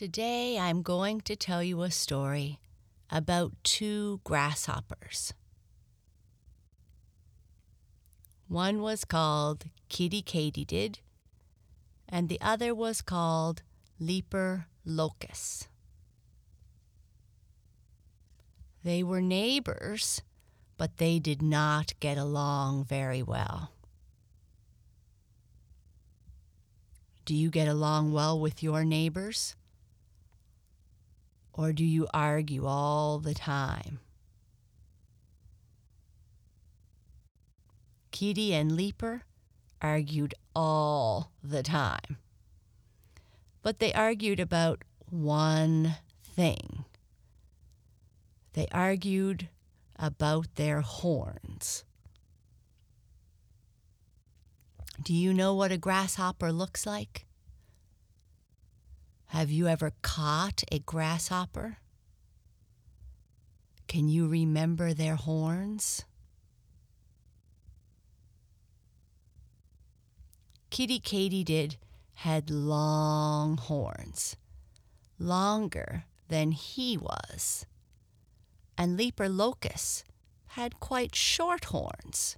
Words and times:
Today 0.00 0.58
I'm 0.58 0.80
going 0.80 1.20
to 1.20 1.36
tell 1.36 1.62
you 1.62 1.82
a 1.82 1.90
story 1.90 2.58
about 3.10 3.52
two 3.62 4.22
grasshoppers. 4.24 5.34
One 8.48 8.80
was 8.80 9.04
called 9.04 9.66
Kitty 9.90 10.22
Katydid, 10.22 11.00
and 12.08 12.30
the 12.30 12.40
other 12.40 12.74
was 12.74 13.02
called 13.02 13.60
Leaper 13.98 14.68
Locust. 14.86 15.68
They 18.82 19.02
were 19.02 19.20
neighbors, 19.20 20.22
but 20.78 20.96
they 20.96 21.18
did 21.18 21.42
not 21.42 21.92
get 22.00 22.16
along 22.16 22.84
very 22.84 23.22
well. 23.22 23.72
Do 27.26 27.34
you 27.34 27.50
get 27.50 27.68
along 27.68 28.14
well 28.14 28.40
with 28.40 28.62
your 28.62 28.82
neighbors? 28.82 29.56
Or 31.52 31.72
do 31.72 31.84
you 31.84 32.06
argue 32.14 32.66
all 32.66 33.18
the 33.18 33.34
time? 33.34 34.00
Kitty 38.10 38.54
and 38.54 38.72
Leaper 38.72 39.22
argued 39.82 40.34
all 40.54 41.32
the 41.42 41.62
time. 41.62 42.18
But 43.62 43.78
they 43.78 43.92
argued 43.92 44.40
about 44.40 44.84
one 45.08 45.96
thing. 46.22 46.84
They 48.52 48.66
argued 48.72 49.48
about 49.96 50.54
their 50.56 50.80
horns. 50.80 51.84
Do 55.02 55.14
you 55.14 55.32
know 55.32 55.54
what 55.54 55.72
a 55.72 55.78
grasshopper 55.78 56.52
looks 56.52 56.84
like? 56.84 57.26
Have 59.30 59.48
you 59.48 59.68
ever 59.68 59.92
caught 60.02 60.64
a 60.72 60.80
grasshopper? 60.80 61.76
Can 63.86 64.08
you 64.08 64.26
remember 64.26 64.92
their 64.92 65.14
horns? 65.14 66.04
Kitty 70.70 70.98
Katydid 70.98 71.76
had 72.14 72.50
long 72.50 73.56
horns, 73.56 74.36
longer 75.16 76.06
than 76.26 76.50
he 76.50 76.96
was. 76.96 77.66
And 78.76 78.96
Leaper 78.96 79.28
Locust 79.28 80.02
had 80.48 80.80
quite 80.80 81.14
short 81.14 81.66
horns. 81.66 82.36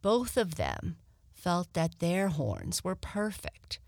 Both 0.00 0.38
of 0.38 0.54
them 0.54 0.96
felt 1.34 1.74
that 1.74 1.98
their 1.98 2.28
horns 2.28 2.82
were 2.82 2.96
perfect 2.96 3.80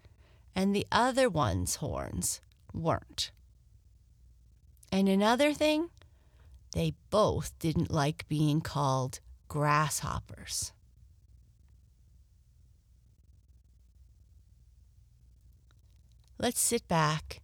and 0.55 0.75
the 0.75 0.87
other 0.91 1.29
one's 1.29 1.77
horns 1.77 2.41
weren't. 2.73 3.31
And 4.91 5.09
another 5.09 5.53
thing, 5.53 5.91
they 6.73 6.95
both 7.11 7.59
didn't 7.59 7.91
like 7.91 8.29
being 8.29 8.61
called 8.61 9.21
grasshoppers. 9.49 10.73
Let's 16.39 16.61
sit 16.61 16.87
back 16.87 17.41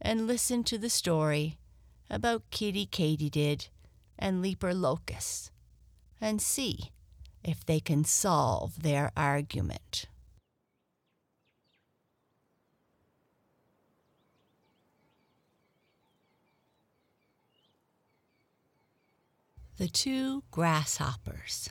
and 0.00 0.26
listen 0.26 0.64
to 0.64 0.78
the 0.78 0.90
story 0.90 1.58
about 2.10 2.50
Kitty 2.50 2.86
Katydid 2.86 3.68
and 4.18 4.42
Leaper 4.42 4.74
Locust 4.74 5.52
and 6.20 6.42
see 6.42 6.90
if 7.44 7.64
they 7.64 7.80
can 7.80 8.04
solve 8.04 8.82
their 8.82 9.12
argument. 9.16 10.06
The 19.82 19.88
Two 19.88 20.44
Grasshoppers. 20.52 21.70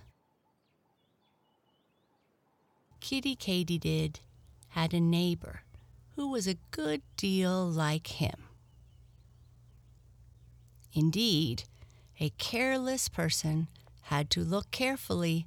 Kitty 2.99 3.37
Katydid 3.37 4.17
had 4.67 4.93
a 4.93 4.99
neighbor 4.99 5.61
who 6.17 6.29
was 6.29 6.45
a 6.45 6.57
good 6.71 7.03
deal 7.15 7.65
like 7.65 8.07
him. 8.07 8.49
Indeed, 10.91 11.63
a 12.19 12.31
careless 12.31 13.07
person 13.07 13.69
had 14.01 14.29
to 14.31 14.43
look 14.43 14.71
carefully 14.71 15.45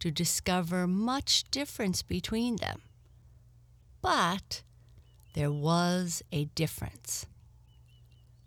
to 0.00 0.10
discover 0.10 0.88
much 0.88 1.44
difference 1.52 2.02
between 2.02 2.56
them. 2.56 2.82
But 4.02 4.62
there 5.34 5.52
was 5.52 6.24
a 6.32 6.46
difference. 6.56 7.26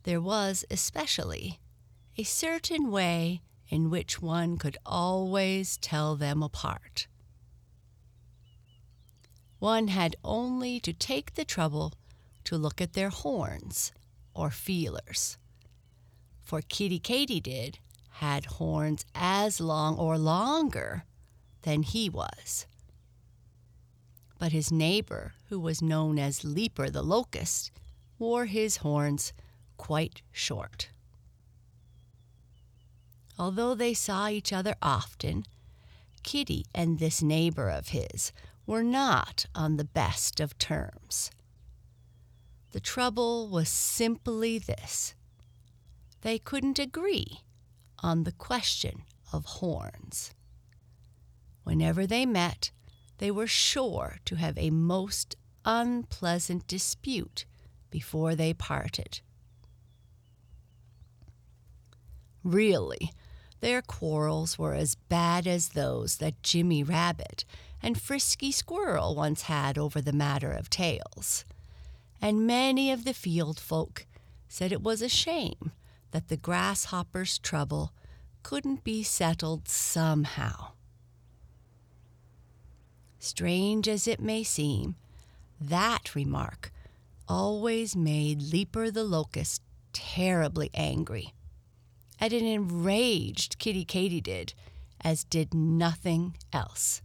There 0.04 0.20
was 0.20 0.66
especially 0.70 1.62
a 2.18 2.24
certain 2.24 2.92
way 2.92 3.40
in 3.74 3.90
which 3.90 4.22
one 4.22 4.56
could 4.56 4.78
always 4.86 5.78
tell 5.78 6.16
them 6.16 6.44
apart. 6.44 7.08
One 9.58 9.88
had 9.88 10.16
only 10.24 10.80
to 10.82 10.94
take 10.94 11.34
the 11.34 11.44
trouble 11.44 11.92
to 12.44 12.56
look 12.56 12.80
at 12.80 12.94
their 12.94 13.10
horns 13.10 13.92
or 14.36 14.52
feelers. 14.52 15.40
For 16.44 16.62
Kitty 16.62 17.00
Katydid 17.00 17.78
had 18.22 18.46
horns 18.46 19.06
as 19.16 19.60
long 19.60 19.98
or 19.98 20.20
longer 20.20 21.06
than 21.64 21.82
he 21.82 22.12
was. 22.12 22.68
But 24.38 24.52
his 24.52 24.72
neighbor, 24.72 25.34
who 25.50 25.60
was 25.60 25.82
known 25.82 26.20
as 26.20 26.44
Leaper 26.44 26.92
the 26.92 27.02
Locust, 27.02 27.72
wore 28.20 28.46
his 28.46 28.78
horns 28.78 29.34
quite 29.78 30.22
short. 30.32 30.90
Although 33.38 33.76
they 33.76 33.94
saw 33.94 34.28
each 34.28 34.54
other 34.54 34.76
often, 34.82 35.46
Kitty 36.22 36.66
and 36.74 37.00
this 37.00 37.22
neighbor 37.22 37.70
of 37.70 37.90
his 37.90 38.32
were 38.66 38.84
not 38.84 39.46
on 39.54 39.78
the 39.78 39.84
best 39.84 40.40
of 40.40 40.58
terms. 40.58 41.32
The 42.72 42.80
trouble 42.80 43.50
was 43.50 43.70
simply 43.70 44.58
this 44.58 45.16
they 46.22 46.40
couldn't 46.40 46.80
agree 46.80 47.42
on 48.00 48.24
the 48.24 48.32
question 48.32 49.04
of 49.34 49.46
horns. 49.46 50.32
Whenever 51.64 52.08
they 52.08 52.26
met, 52.26 52.72
they 53.18 53.30
were 53.30 53.48
sure 53.48 54.18
to 54.26 54.36
have 54.36 54.58
a 54.58 54.70
most 54.70 55.36
unpleasant 55.66 56.66
dispute 56.68 57.46
before 57.90 58.36
they 58.36 58.54
parted. 58.54 59.22
Really, 62.44 63.12
their 63.64 63.82
quarrels 63.82 64.60
were 64.60 64.74
as 64.74 64.96
bad 65.08 65.48
as 65.48 65.70
those 65.70 66.18
that 66.18 66.44
Jimmy 66.44 66.84
Rabbit 66.84 67.46
and 67.82 67.98
Frisky 67.98 68.52
Squirrel 68.52 69.16
once 69.16 69.44
had 69.44 69.78
over 69.78 70.02
the 70.02 70.12
matter 70.12 70.52
of 70.52 70.70
tails. 70.70 71.46
And 72.22 72.46
many 72.46 72.92
of 72.92 73.06
the 73.06 73.14
field 73.14 73.58
folk 73.58 74.06
said 74.50 74.74
it 74.74 74.84
was 74.84 75.02
a 75.02 75.08
shame 75.08 75.72
that 76.12 76.28
the 76.28 76.36
grasshopper's 76.36 77.40
trouble 77.40 77.94
couldn't 78.44 78.84
be 78.84 79.02
settled 79.02 79.70
somehow. 79.70 80.74
Strange 83.18 83.88
as 83.88 84.10
it 84.10 84.20
may 84.20 84.44
seem, 84.44 84.96
that 85.62 86.14
remark 86.14 86.70
always 87.30 87.96
made 87.96 88.42
Leaper 88.42 88.92
the 88.92 89.06
Locust 89.06 89.62
terribly 89.94 90.70
angry 90.74 91.34
and 92.20 92.34
it 92.34 92.42
enraged 92.42 93.60
Kitty 93.60 93.86
Katydid, 93.86 94.54
as 95.02 95.24
did 95.24 95.54
nothing 95.54 96.36
else. 96.52 97.02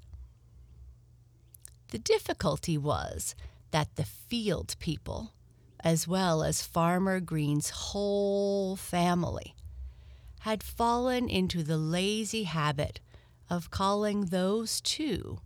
The 1.90 1.99
difficulty 1.99 2.76
was 2.76 3.34
that 3.70 3.96
the 3.96 4.05
field 4.05 4.76
people, 4.78 5.32
as 5.81 6.06
well 6.06 6.43
as 6.43 6.62
Farmer 6.62 7.20
Green's 7.20 7.70
whole 7.70 8.76
family, 8.76 9.55
had 10.40 10.62
fallen 10.62 11.28
into 11.28 11.62
the 11.62 11.78
lazy 11.78 12.44
habit 12.44 13.00
of 13.50 13.70
calling 13.70 14.26
those 14.26 14.81
two 14.81 15.38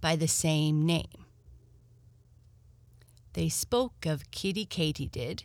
by 0.00 0.16
the 0.16 0.28
same 0.28 0.84
name. 0.84 1.24
They 3.34 3.48
spoke 3.48 4.04
of 4.04 4.30
Kiddie 4.30 4.66
Katydid 4.66 5.44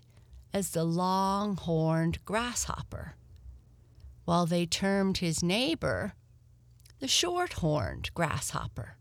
as 0.51 0.71
the 0.71 0.83
long 0.83 1.55
horned 1.55 2.23
grasshopper, 2.25 3.15
while 4.25 4.45
they 4.45 4.65
termed 4.65 5.17
his 5.17 5.43
neighbor 5.43 6.13
the 7.03 7.07
short 7.09 7.53
horned 7.53 8.09
grasshopper. 8.13 8.95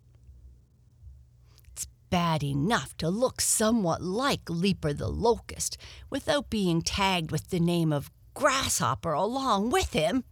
It's 1.71 1.87
bad 2.11 2.43
enough 2.43 2.97
to 2.97 3.09
look 3.09 3.41
somewhat 3.41 4.03
like 4.03 4.51
Leaper 4.51 4.93
the 4.93 5.07
Locust 5.07 5.77
without 6.11 6.51
being 6.51 6.83
tagged 6.83 7.31
with 7.31 7.51
the 7.51 7.61
name 7.61 7.93
of 7.93 8.11
Grasshopper 8.35 9.13
along 9.13 9.71
with 9.71 9.93
him. 9.93 10.25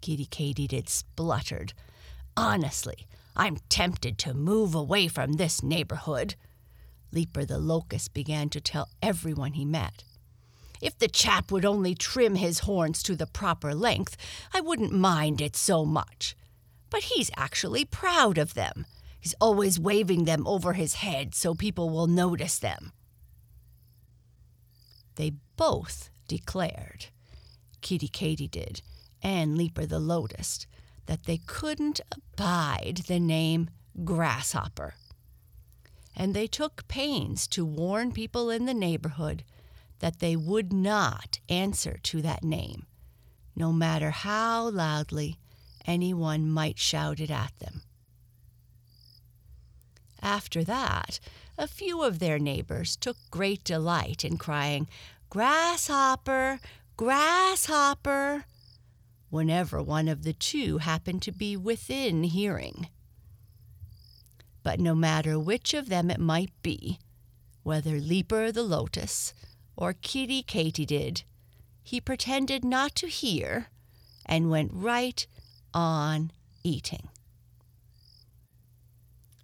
Kiddie 0.00 0.26
Katydid 0.26 0.88
spluttered. 0.88 1.72
Honestly, 2.36 3.08
I'm 3.34 3.56
tempted 3.68 4.16
to 4.18 4.32
move 4.32 4.74
away 4.74 5.08
from 5.08 5.32
this 5.32 5.64
neighborhood. 5.64 6.36
Leaper 7.10 7.44
the 7.44 7.58
Locust 7.58 8.14
began 8.14 8.48
to 8.50 8.60
tell 8.60 8.90
everyone 9.02 9.54
he 9.54 9.64
met. 9.64 10.04
If 10.80 10.98
the 10.98 11.08
chap 11.08 11.50
would 11.50 11.64
only 11.64 11.94
trim 11.94 12.36
his 12.36 12.60
horns 12.60 13.02
to 13.04 13.16
the 13.16 13.26
proper 13.26 13.74
length, 13.74 14.16
I 14.52 14.60
wouldn't 14.60 14.92
mind 14.92 15.40
it 15.40 15.56
so 15.56 15.84
much. 15.84 16.36
But 16.90 17.04
he's 17.04 17.30
actually 17.36 17.84
proud 17.84 18.38
of 18.38 18.54
them. 18.54 18.86
He's 19.20 19.34
always 19.40 19.80
waving 19.80 20.24
them 20.24 20.46
over 20.46 20.74
his 20.74 20.94
head 20.94 21.34
so 21.34 21.54
people 21.54 21.90
will 21.90 22.06
notice 22.06 22.58
them. 22.58 22.92
They 25.16 25.32
both 25.56 26.10
declared, 26.28 27.06
Kitty 27.80 28.08
Kiddie 28.08 28.48
Katydid 28.48 28.82
and 29.22 29.56
Leaper 29.56 29.86
the 29.86 29.98
Locust, 29.98 30.66
that 31.06 31.24
they 31.24 31.38
couldn't 31.38 32.00
abide 32.12 33.02
the 33.08 33.18
name 33.18 33.70
Grasshopper. 34.04 34.94
And 36.14 36.34
they 36.34 36.46
took 36.46 36.86
pains 36.88 37.46
to 37.48 37.64
warn 37.64 38.12
people 38.12 38.50
in 38.50 38.66
the 38.66 38.74
neighborhood 38.74 39.44
that 40.00 40.18
they 40.18 40.36
would 40.36 40.72
not 40.72 41.38
answer 41.48 41.98
to 42.02 42.22
that 42.22 42.44
name, 42.44 42.86
no 43.54 43.72
matter 43.72 44.10
how 44.10 44.68
loudly 44.68 45.38
anyone 45.86 46.50
might 46.50 46.78
shout 46.78 47.20
it 47.20 47.30
at 47.30 47.52
them. 47.58 47.82
After 50.20 50.64
that, 50.64 51.20
a 51.56 51.68
few 51.68 52.02
of 52.02 52.18
their 52.18 52.38
neighbors 52.38 52.96
took 52.96 53.16
great 53.30 53.64
delight 53.64 54.24
in 54.24 54.36
crying, 54.36 54.88
Grasshopper! 55.30 56.60
Grasshopper! 56.96 58.44
whenever 59.28 59.82
one 59.82 60.08
of 60.08 60.22
the 60.22 60.32
two 60.32 60.78
happened 60.78 61.22
to 61.22 61.32
be 61.32 61.56
within 61.56 62.22
hearing. 62.22 62.88
But 64.62 64.80
no 64.80 64.94
matter 64.94 65.38
which 65.38 65.74
of 65.74 65.88
them 65.88 66.10
it 66.10 66.20
might 66.20 66.52
be, 66.62 66.98
whether 67.62 68.00
Leaper 68.00 68.52
the 68.52 68.62
Locust 68.62 69.34
or 69.76 69.92
Kiddie 69.92 70.42
Katydid, 70.42 71.22
he 71.82 72.00
pretended 72.00 72.64
not 72.64 72.94
to 72.96 73.06
hear 73.06 73.68
and 74.24 74.50
went 74.50 74.70
right 74.72 75.26
on 75.72 76.32
eating. 76.64 77.08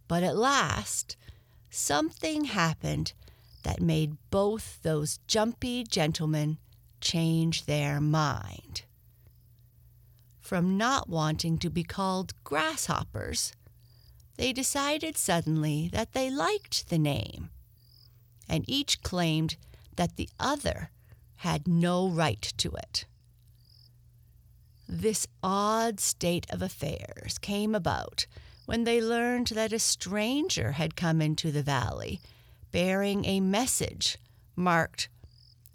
But 0.09 0.23
at 0.23 0.37
last, 0.37 1.17
something 1.71 2.45
happened 2.47 3.13
that 3.63 3.81
made 3.81 4.17
both 4.31 4.83
those 4.83 5.19
jumpy 5.27 5.85
gentlemen 5.85 6.59
change 7.01 7.67
their 7.67 8.01
mind. 8.01 8.83
From 10.41 10.77
not 10.77 11.09
wanting 11.09 11.59
to 11.59 11.71
be 11.71 11.85
called 11.85 12.35
grasshoppers, 12.45 13.53
they 14.37 14.53
decided 14.53 15.17
suddenly 15.17 15.89
that 15.93 16.13
they 16.13 16.31
liked 16.31 16.89
the 16.89 16.99
name, 16.99 17.51
and 18.49 18.65
each 18.69 19.03
claimed 19.03 19.57
that 19.97 20.17
the 20.17 20.29
other 20.39 20.91
had 21.37 21.67
no 21.67 22.09
right 22.09 22.53
to 22.57 22.71
it. 22.73 23.05
This 24.89 25.27
odd 25.43 26.01
state 26.01 26.47
of 26.51 26.63
affairs 26.63 27.39
came 27.39 27.75
about 27.75 28.27
when 28.67 28.85
they 28.85 29.01
learned 29.01 29.49
that 29.49 29.73
a 29.73 29.79
stranger 29.79 30.73
had 30.73 30.97
come 30.97 31.21
into 31.21 31.51
the 31.51 31.63
valley 31.63 32.21
bearing 32.71 33.25
a 33.25 33.41
message 33.41 34.19
marked 34.57 35.09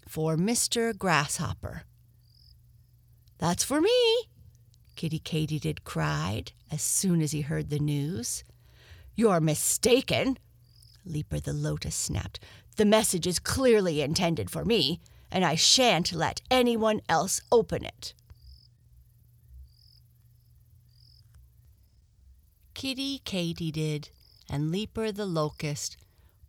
for 0.07 0.35
Mr. 0.35 0.97
Grasshopper. 0.97 1.83
That's 3.37 3.63
for 3.63 3.81
me, 3.81 4.29
Kiddie 4.95 5.19
Katydid 5.19 5.83
cried 5.83 6.53
as 6.71 6.81
soon 6.81 7.21
as 7.21 7.31
he 7.31 7.41
heard 7.41 7.69
the 7.69 7.79
news. 7.79 8.43
You're 9.15 9.39
mistaken, 9.39 10.37
Leaper 11.05 11.39
the 11.39 11.53
Locust 11.53 11.99
snapped. 11.99 12.39
The 12.77 12.85
message 12.85 13.25
is 13.25 13.39
clearly 13.39 14.01
intended 14.01 14.51
for 14.51 14.63
me, 14.63 15.01
and 15.31 15.43
I 15.43 15.55
shan't 15.55 16.13
let 16.13 16.41
anyone 16.51 17.01
else 17.09 17.41
open 17.51 17.83
it. 17.83 18.13
Kiddie 22.75 23.23
Katydid 23.25 24.11
and 24.47 24.71
Leaper 24.71 25.11
the 25.11 25.25
Locust 25.25 25.97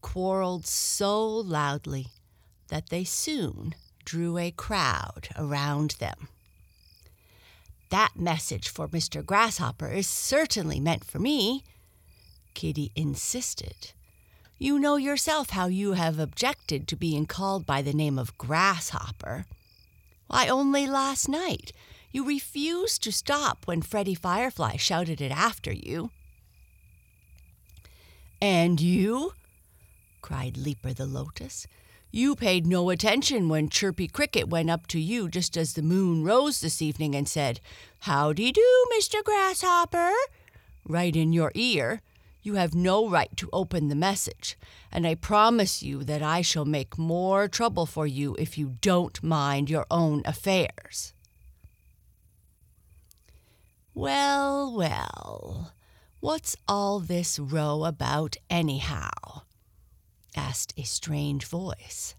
quarreled 0.02 0.66
so 0.66 1.26
loudly 1.26 2.08
that 2.68 2.90
they 2.90 3.04
soon 3.04 3.74
drew 4.04 4.36
a 4.36 4.50
crowd 4.50 5.28
around 5.34 5.92
them. 5.92 6.28
That 7.88 8.16
message 8.16 8.68
for 8.68 8.86
Mr. 8.86 9.24
Grasshopper 9.24 9.88
is 9.88 10.06
certainly 10.06 10.78
meant 10.78 11.04
for 11.04 11.18
me, 11.18 11.64
Kiddie 12.52 12.92
insisted. 12.94 13.92
You 14.60 14.80
know 14.80 14.96
yourself 14.96 15.50
how 15.50 15.68
you 15.68 15.92
have 15.92 16.18
objected 16.18 16.88
to 16.88 16.96
being 16.96 17.26
called 17.26 17.64
by 17.64 17.80
the 17.80 17.92
name 17.92 18.18
of 18.18 18.36
Grasshopper. 18.38 19.46
Why, 20.26 20.48
only 20.48 20.84
last 20.84 21.28
night 21.28 21.72
you 22.10 22.26
refused 22.26 23.04
to 23.04 23.12
stop 23.12 23.66
when 23.66 23.82
Freddie 23.82 24.16
Firefly 24.16 24.74
shouted 24.76 25.20
it 25.20 25.30
after 25.30 25.72
you. 25.72 26.10
And 28.40 28.80
you? 28.80 29.34
cried 30.22 30.56
Leaper 30.56 30.92
the 30.92 31.06
Locust. 31.06 31.68
You 32.10 32.34
paid 32.34 32.66
no 32.66 32.90
attention 32.90 33.48
when 33.48 33.68
Chirpy 33.68 34.08
Cricket 34.08 34.48
went 34.48 34.70
up 34.70 34.88
to 34.88 34.98
you 34.98 35.28
just 35.28 35.56
as 35.56 35.74
the 35.74 35.82
moon 35.82 36.24
rose 36.24 36.60
this 36.60 36.82
evening 36.82 37.14
and 37.14 37.28
said, 37.28 37.60
Howdy 38.00 38.50
do, 38.50 38.86
Mr. 38.98 39.22
Grasshopper, 39.22 40.12
right 40.84 41.14
in 41.14 41.32
your 41.32 41.52
ear. 41.54 42.00
You 42.42 42.54
have 42.54 42.74
no 42.74 43.08
right 43.08 43.36
to 43.36 43.50
open 43.52 43.88
the 43.88 43.94
message, 43.94 44.56
and 44.92 45.06
I 45.06 45.14
promise 45.14 45.82
you 45.82 46.04
that 46.04 46.22
I 46.22 46.40
shall 46.40 46.64
make 46.64 46.96
more 46.96 47.48
trouble 47.48 47.86
for 47.86 48.06
you 48.06 48.36
if 48.38 48.56
you 48.56 48.76
don't 48.80 49.22
mind 49.22 49.68
your 49.68 49.86
own 49.90 50.22
affairs. 50.24 51.12
Well, 53.94 54.72
well, 54.72 55.72
what's 56.20 56.56
all 56.68 57.00
this 57.00 57.38
row 57.38 57.84
about, 57.84 58.36
anyhow? 58.48 59.42
asked 60.36 60.72
a 60.76 60.84
strange 60.84 61.44
voice. 61.44 62.14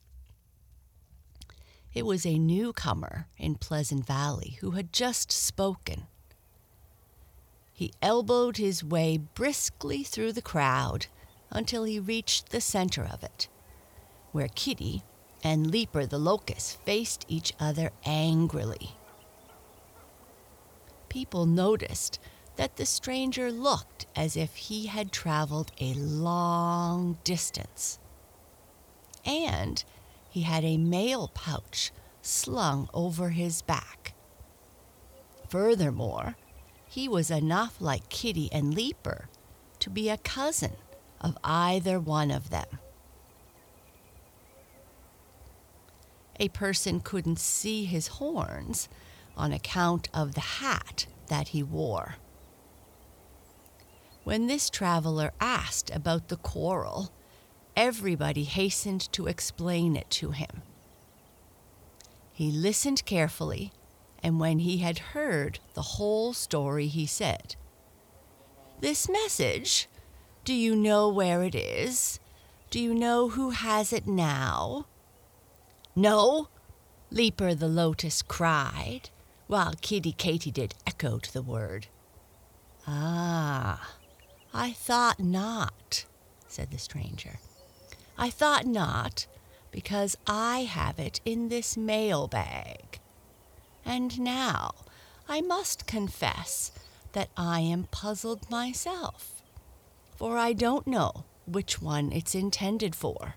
It 1.93 2.05
was 2.05 2.25
a 2.25 2.37
newcomer 2.37 3.27
in 3.37 3.55
Pleasant 3.55 4.05
Valley 4.05 4.57
who 4.59 4.71
had 4.71 4.91
just 4.91 5.31
spoken. 5.31 6.07
He 7.79 7.93
elbowed 8.01 8.57
his 8.57 8.83
way 8.83 9.15
briskly 9.15 10.03
through 10.03 10.33
the 10.33 10.41
crowd 10.41 11.05
until 11.49 11.85
he 11.85 11.97
reached 11.97 12.49
the 12.49 12.59
center 12.59 13.05
of 13.05 13.23
it, 13.23 13.47
where 14.33 14.49
Kitty 14.49 15.01
and 15.45 15.71
Leaper 15.71 16.05
the 16.05 16.17
Locust 16.17 16.77
faced 16.81 17.23
each 17.29 17.53
other 17.57 17.91
angrily. 18.03 18.97
People 21.07 21.45
noticed 21.45 22.19
that 22.57 22.75
the 22.75 22.85
stranger 22.85 23.49
looked 23.49 24.07
as 24.13 24.35
if 24.35 24.57
he 24.57 24.87
had 24.87 25.13
traveled 25.13 25.71
a 25.79 25.93
long 25.93 27.17
distance 27.23 27.97
and 29.23 29.85
he 30.29 30.41
had 30.41 30.65
a 30.65 30.75
mail 30.75 31.31
pouch 31.33 31.93
slung 32.21 32.89
over 32.93 33.29
his 33.29 33.61
back. 33.61 34.15
Furthermore, 35.47 36.35
he 36.89 37.07
was 37.07 37.29
enough 37.29 37.79
like 37.79 38.09
Kitty 38.09 38.49
and 38.51 38.73
Leaper 38.73 39.29
to 39.77 39.89
be 39.91 40.09
a 40.09 40.17
cousin 40.17 40.73
of 41.21 41.37
either 41.43 41.99
one 41.99 42.31
of 42.31 42.49
them. 42.49 42.79
A 46.39 46.49
person 46.49 46.99
couldn't 46.99 47.39
see 47.39 47.85
his 47.85 48.07
horns 48.07 48.89
on 49.37 49.53
account 49.53 50.09
of 50.13 50.33
the 50.33 50.41
hat 50.41 51.05
that 51.27 51.49
he 51.49 51.61
wore. 51.61 52.15
When 54.23 54.47
this 54.47 54.69
traveler 54.69 55.31
asked 55.39 55.91
about 55.93 56.29
the 56.29 56.37
quarrel, 56.37 57.11
everybody 57.75 58.45
hastened 58.45 59.11
to 59.13 59.27
explain 59.27 59.95
it 59.95 60.09
to 60.11 60.31
him. 60.31 60.63
He 62.31 62.51
listened 62.51 63.05
carefully, 63.05 63.73
and 64.23 64.39
when 64.39 64.59
he 64.59 64.77
had 64.77 64.99
heard 64.99 65.59
the 65.73 65.81
whole 65.81 66.33
story, 66.33 66.87
he 66.87 67.05
said, 67.05 67.55
This 68.79 69.09
message 69.09 69.87
Do 70.43 70.53
you 70.53 70.75
know 70.75 71.09
where 71.09 71.43
it 71.43 71.55
is? 71.55 72.19
Do 72.69 72.79
you 72.79 72.93
know 72.93 73.29
who 73.29 73.49
has 73.51 73.91
it 73.91 74.07
now? 74.07 74.85
No, 75.95 76.49
Leaper 77.11 77.55
the 77.55 77.67
Locust 77.67 78.27
cried, 78.27 79.09
while 79.47 79.73
Kiddie 79.81 80.13
Katydid 80.13 80.73
echoed 80.85 81.25
the 81.25 81.41
word. 81.41 81.87
Ah, 82.85 83.95
I 84.53 84.71
thought 84.71 85.19
not, 85.19 86.05
said 86.47 86.69
the 86.71 86.77
stranger. 86.77 87.39
I 88.17 88.29
thought 88.29 88.65
not, 88.65 89.25
because 89.71 90.15
I 90.27 90.59
have 90.59 90.99
it 90.99 91.19
in 91.25 91.49
this 91.49 91.75
mail 91.75 92.27
bag. 92.27 92.99
And 93.85 94.19
now 94.19 94.71
I 95.27 95.41
must 95.41 95.87
confess 95.87 96.71
that 97.13 97.29
I 97.35 97.61
am 97.61 97.87
puzzled 97.91 98.49
myself, 98.49 99.41
for 100.15 100.37
I 100.37 100.53
don't 100.53 100.87
know 100.87 101.23
which 101.45 101.81
one 101.81 102.11
it's 102.11 102.35
intended 102.35 102.95
for. 102.95 103.35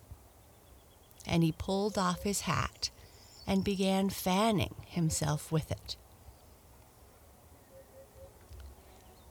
And 1.26 1.42
he 1.42 1.52
pulled 1.52 1.96
off 1.96 2.22
his 2.22 2.42
hat 2.42 2.90
and 3.46 3.64
began 3.64 4.10
fanning 4.10 4.74
himself 4.86 5.50
with 5.50 5.70
it. 5.70 5.96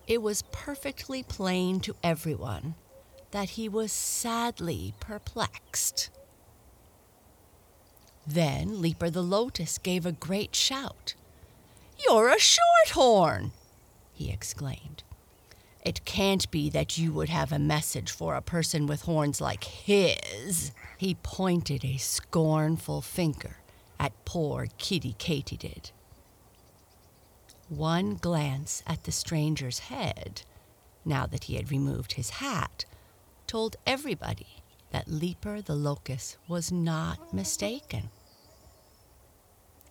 It 0.08 0.22
was 0.22 0.44
perfectly 0.51 1.24
plain 1.24 1.80
to 1.82 1.96
everyone 2.03 2.75
that 3.32 3.51
he 3.51 3.70
was 3.70 3.91
sadly 3.91 4.94
perplexed. 5.00 6.10
Then 8.25 8.81
Leaper 8.81 9.09
the 9.09 9.23
Locust 9.23 9.83
gave 9.83 10.05
a 10.05 10.11
great 10.11 10.55
shout. 10.55 11.15
You're 11.97 12.29
a 12.29 12.39
shorthorn! 12.39 13.51
he 14.13 14.29
exclaimed. 14.29 15.03
It 15.83 16.05
can't 16.05 16.49
be 16.51 16.69
that 16.69 16.97
you 16.97 17.11
would 17.11 17.29
have 17.29 17.51
a 17.51 17.57
message 17.57 18.11
for 18.11 18.35
a 18.35 18.41
person 18.41 18.85
with 18.85 19.03
horns 19.03 19.41
like 19.41 19.63
his. 19.63 20.71
He 20.97 21.15
pointed 21.15 21.83
a 21.83 21.97
scornful 21.97 23.01
finger 23.01 23.57
at 23.99 24.25
poor 24.25 24.67
Kiddie 24.77 25.15
Katydid. 25.17 25.91
One 27.69 28.15
glance 28.15 28.83
at 28.85 29.05
the 29.05 29.11
stranger's 29.11 29.79
head, 29.79 30.43
now 31.03 31.25
that 31.25 31.45
he 31.45 31.55
had 31.55 31.71
removed 31.71 32.13
his 32.13 32.31
hat, 32.31 32.85
told 33.47 33.77
everybody 33.87 34.61
that 34.91 35.07
Leaper 35.07 35.62
the 35.62 35.75
Locust 35.75 36.38
was 36.48 36.71
not 36.71 37.33
mistaken. 37.33 38.10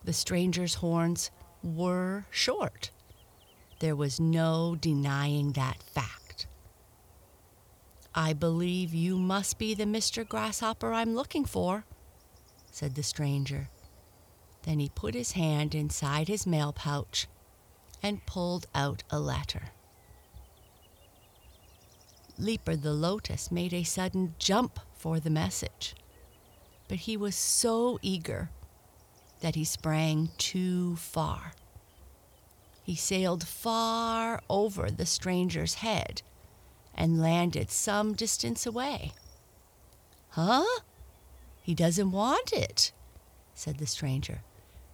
The 0.05 0.13
stranger's 0.13 0.75
horns 0.77 1.31
were 1.63 2.27
short. 2.31 2.91
There 3.81 3.97
was 3.97 4.21
no 4.21 4.77
denying 4.79 5.53
that 5.53 5.83
fact. 5.83 6.47
I 8.15 8.33
believe 8.33 8.93
you 8.93 9.17
must 9.17 9.59
be 9.59 9.75
the 9.75 9.85
Mr. 9.85 10.27
Grasshopper 10.27 10.93
I'm 10.93 11.15
looking 11.15 11.45
for, 11.45 11.85
said 12.71 12.95
the 12.95 13.03
stranger. 13.03 13.69
Then 14.63 14.79
he 14.79 14.91
put 14.95 15.15
his 15.15 15.33
hand 15.33 15.75
inside 15.75 16.29
his 16.29 16.47
mail 16.47 16.73
pouch 16.73 17.27
and 18.03 18.25
pulled 18.27 18.67
out 18.75 19.03
a 19.11 19.19
letter. 19.19 19.71
Leaper 22.37 22.77
the 22.77 22.93
Locust 22.93 23.53
made 23.53 23.73
a 23.75 23.85
sudden 23.85 24.35
jump 24.39 24.81
for 25.01 25.19
the 25.19 25.31
message, 25.31 25.95
but 26.87 26.99
he 26.99 27.17
was 27.17 27.35
so 27.35 27.99
eager 28.03 28.51
that 29.41 29.55
he 29.55 29.65
sprang 29.65 30.29
too 30.37 30.95
far. 30.97 31.53
He 32.83 32.95
sailed 32.95 33.47
far 33.47 34.43
over 34.51 34.91
the 34.91 35.07
stranger's 35.07 35.75
head 35.75 36.21
and 36.95 37.23
landed 37.23 37.71
some 37.71 38.13
distance 38.13 38.67
away. 38.67 39.13
Huh? 40.31 40.67
He 41.63 41.75
doesn't 41.75 42.13
want 42.13 42.53
it, 42.53 42.93
said 43.55 43.79
the 43.79 43.87
stranger. 43.87 44.43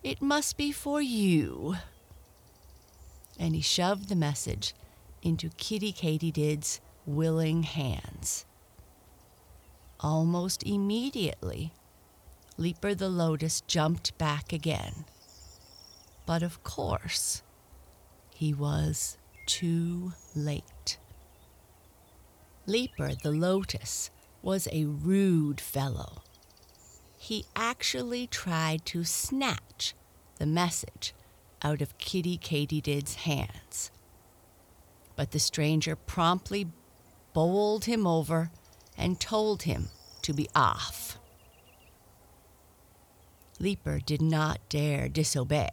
It 0.04 0.22
must 0.22 0.56
be 0.56 0.70
for 0.70 1.02
you. 1.02 1.74
And 3.40 3.56
he 3.56 3.60
shoved 3.60 4.08
the 4.08 4.14
message 4.14 4.72
into 5.20 5.48
Kiddie 5.56 5.92
Katydid's 5.92 6.80
willing 7.06 7.64
hands. 7.64 8.44
Almost 10.00 10.62
immediately, 10.62 11.72
Leaper 12.58 12.94
the 12.94 13.08
Locust 13.08 13.66
jumped 13.66 14.16
back 14.18 14.52
again. 14.52 15.04
But 16.26 16.42
of 16.42 16.62
course, 16.62 17.42
he 18.30 18.52
was 18.52 19.16
too 19.46 20.12
late. 20.34 20.98
Leaper 22.66 23.14
the 23.14 23.30
Locust 23.30 24.10
was 24.42 24.68
a 24.70 24.84
rude 24.84 25.60
fellow. 25.60 26.22
He 27.16 27.46
actually 27.54 28.26
tried 28.26 28.84
to 28.86 29.04
snatch 29.04 29.94
the 30.38 30.46
message 30.46 31.14
out 31.62 31.80
of 31.80 31.96
Kiddie 31.98 32.38
Katydid's 32.38 33.14
hands. 33.14 33.90
But 35.14 35.30
the 35.30 35.38
stranger 35.38 35.96
promptly 35.96 36.68
bowled 37.32 37.86
him 37.86 38.06
over 38.06 38.50
and 38.96 39.20
told 39.20 39.62
him 39.62 39.88
to 40.22 40.32
be 40.32 40.48
off. 40.54 41.18
Leaper 43.58 44.00
did 44.00 44.20
not 44.20 44.60
dare 44.68 45.08
disobey, 45.08 45.70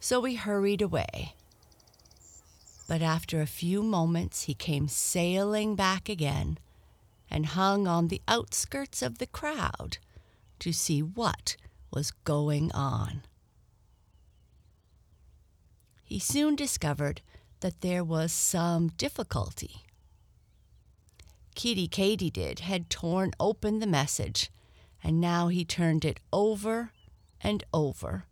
so 0.00 0.24
he 0.24 0.34
hurried 0.34 0.80
away. 0.80 1.34
But 2.88 3.02
after 3.02 3.40
a 3.40 3.46
few 3.46 3.82
moments, 3.82 4.44
he 4.44 4.54
came 4.54 4.88
sailing 4.88 5.74
back 5.74 6.08
again 6.08 6.58
and 7.30 7.46
hung 7.46 7.86
on 7.86 8.08
the 8.08 8.22
outskirts 8.28 9.02
of 9.02 9.18
the 9.18 9.26
crowd 9.26 9.98
to 10.58 10.72
see 10.72 11.02
what 11.02 11.56
was 11.90 12.10
going 12.10 12.70
on. 12.72 13.22
He 16.04 16.18
soon 16.18 16.56
discovered 16.56 17.22
that 17.60 17.80
there 17.80 18.04
was 18.04 18.32
some 18.32 18.88
difficulty 18.88 19.82
Kiddie 21.54 21.88
Katydid 21.88 22.60
had 22.60 22.90
torn 22.90 23.32
open 23.38 23.78
the 23.78 23.86
message, 23.86 24.50
and 25.02 25.20
now 25.20 25.48
he 25.48 25.64
turned 25.64 26.04
it 26.04 26.20
over 26.32 26.92
and 27.40 27.64
over, 27.74 28.24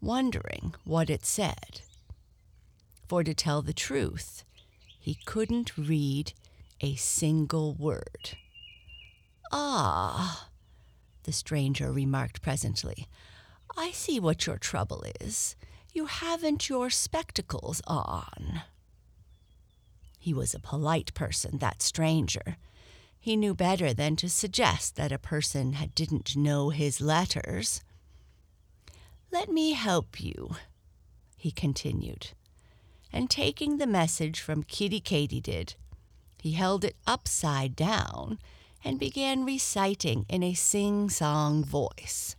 wondering 0.00 0.74
what 0.84 1.10
it 1.10 1.24
said. 1.24 1.82
For 3.08 3.22
to 3.22 3.34
tell 3.34 3.62
the 3.62 3.72
truth, 3.72 4.44
he 4.98 5.18
couldn't 5.24 5.76
read 5.76 6.32
a 6.80 6.94
single 6.96 7.74
word. 7.74 8.36
Ah, 9.52 10.48
the 11.22 11.32
stranger 11.32 11.92
remarked 11.92 12.42
presently, 12.42 13.08
I 13.76 13.90
see 13.92 14.18
what 14.18 14.46
your 14.46 14.58
trouble 14.58 15.04
is. 15.20 15.56
You 15.92 16.06
haven't 16.06 16.68
your 16.68 16.90
spectacles 16.90 17.80
on. 17.86 18.62
He 20.24 20.32
was 20.32 20.54
a 20.54 20.58
polite 20.58 21.12
person, 21.12 21.58
that 21.58 21.82
stranger. 21.82 22.56
He 23.20 23.36
knew 23.36 23.52
better 23.52 23.92
than 23.92 24.16
to 24.16 24.30
suggest 24.30 24.96
that 24.96 25.12
a 25.12 25.18
person 25.18 25.76
didn't 25.94 26.34
know 26.34 26.70
his 26.70 26.98
letters. 26.98 27.82
Let 29.30 29.50
me 29.50 29.74
help 29.74 30.22
you, 30.22 30.56
he 31.36 31.50
continued. 31.50 32.28
And 33.12 33.28
taking 33.28 33.76
the 33.76 33.86
message 33.86 34.40
from 34.40 34.62
Kiddie 34.62 35.02
Katydid, 35.02 35.74
he 36.40 36.52
held 36.52 36.86
it 36.86 36.96
upside 37.06 37.76
down 37.76 38.38
and 38.82 38.98
began 38.98 39.44
reciting 39.44 40.24
in 40.30 40.42
a 40.42 40.54
sing 40.54 41.10
song 41.10 41.62
voice. 41.62 42.34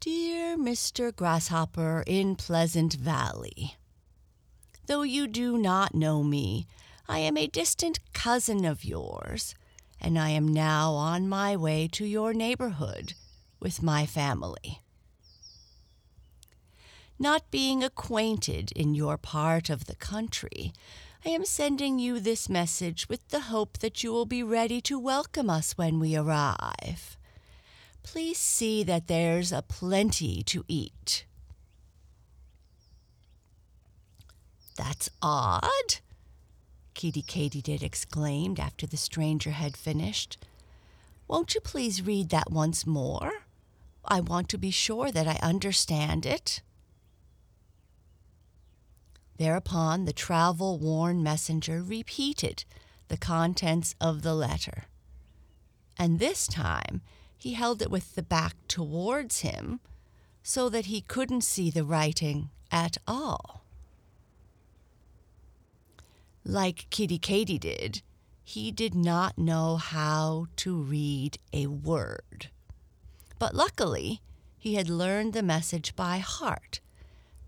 Dear 0.00 0.58
Mr. 0.58 1.16
Grasshopper 1.16 2.04
in 2.06 2.36
Pleasant 2.36 2.92
Valley, 2.92 3.78
Though 4.88 5.02
you 5.02 5.26
do 5.26 5.58
not 5.58 5.94
know 5.94 6.22
me, 6.22 6.66
I 7.06 7.18
am 7.18 7.36
a 7.36 7.46
distant 7.46 8.00
cousin 8.14 8.64
of 8.64 8.86
yours, 8.86 9.54
and 10.00 10.18
I 10.18 10.30
am 10.30 10.48
now 10.48 10.94
on 10.94 11.28
my 11.28 11.56
way 11.56 11.88
to 11.92 12.06
your 12.06 12.32
neighborhood 12.32 13.12
with 13.60 13.82
my 13.82 14.06
family. 14.06 14.80
Not 17.18 17.50
being 17.50 17.84
acquainted 17.84 18.72
in 18.72 18.94
your 18.94 19.18
part 19.18 19.68
of 19.68 19.84
the 19.84 19.94
country, 19.94 20.72
I 21.22 21.28
am 21.30 21.44
sending 21.44 21.98
you 21.98 22.18
this 22.18 22.48
message 22.48 23.10
with 23.10 23.28
the 23.28 23.40
hope 23.40 23.80
that 23.80 24.02
you 24.02 24.10
will 24.10 24.24
be 24.24 24.42
ready 24.42 24.80
to 24.82 24.98
welcome 24.98 25.50
us 25.50 25.76
when 25.76 26.00
we 26.00 26.16
arrive. 26.16 27.18
Please 28.02 28.38
see 28.38 28.82
that 28.84 29.06
there's 29.06 29.52
a 29.52 29.60
plenty 29.60 30.42
to 30.44 30.64
eat. 30.66 31.26
That's 34.78 35.10
odd, 35.20 35.96
Kiddie 36.94 37.22
Katydid 37.22 37.82
exclaimed 37.82 38.60
after 38.60 38.86
the 38.86 38.96
stranger 38.96 39.50
had 39.50 39.76
finished. 39.76 40.38
Won't 41.26 41.56
you 41.56 41.60
please 41.60 42.00
read 42.00 42.28
that 42.30 42.52
once 42.52 42.86
more? 42.86 43.32
I 44.04 44.20
want 44.20 44.48
to 44.50 44.56
be 44.56 44.70
sure 44.70 45.10
that 45.10 45.26
I 45.26 45.40
understand 45.42 46.24
it. 46.24 46.62
Thereupon 49.36 50.04
the 50.04 50.12
travel 50.12 50.78
worn 50.78 51.24
messenger 51.24 51.82
repeated 51.82 52.64
the 53.08 53.16
contents 53.16 53.96
of 54.00 54.22
the 54.22 54.34
letter. 54.34 54.84
And 55.96 56.20
this 56.20 56.46
time 56.46 57.02
he 57.36 57.54
held 57.54 57.82
it 57.82 57.90
with 57.90 58.14
the 58.14 58.22
back 58.22 58.54
towards 58.68 59.40
him 59.40 59.80
so 60.44 60.68
that 60.68 60.86
he 60.86 61.00
couldn't 61.00 61.42
see 61.42 61.68
the 61.68 61.84
writing 61.84 62.50
at 62.70 62.96
all. 63.08 63.57
Like 66.50 66.86
Kitty 66.88 67.18
Kiddie 67.18 67.58
Katydid, 67.58 68.00
he 68.42 68.72
did 68.72 68.94
not 68.94 69.36
know 69.36 69.76
how 69.76 70.46
to 70.56 70.78
read 70.78 71.36
a 71.52 71.66
word. 71.66 72.48
But 73.38 73.54
luckily, 73.54 74.22
he 74.56 74.76
had 74.76 74.88
learned 74.88 75.34
the 75.34 75.42
message 75.42 75.94
by 75.94 76.20
heart 76.20 76.80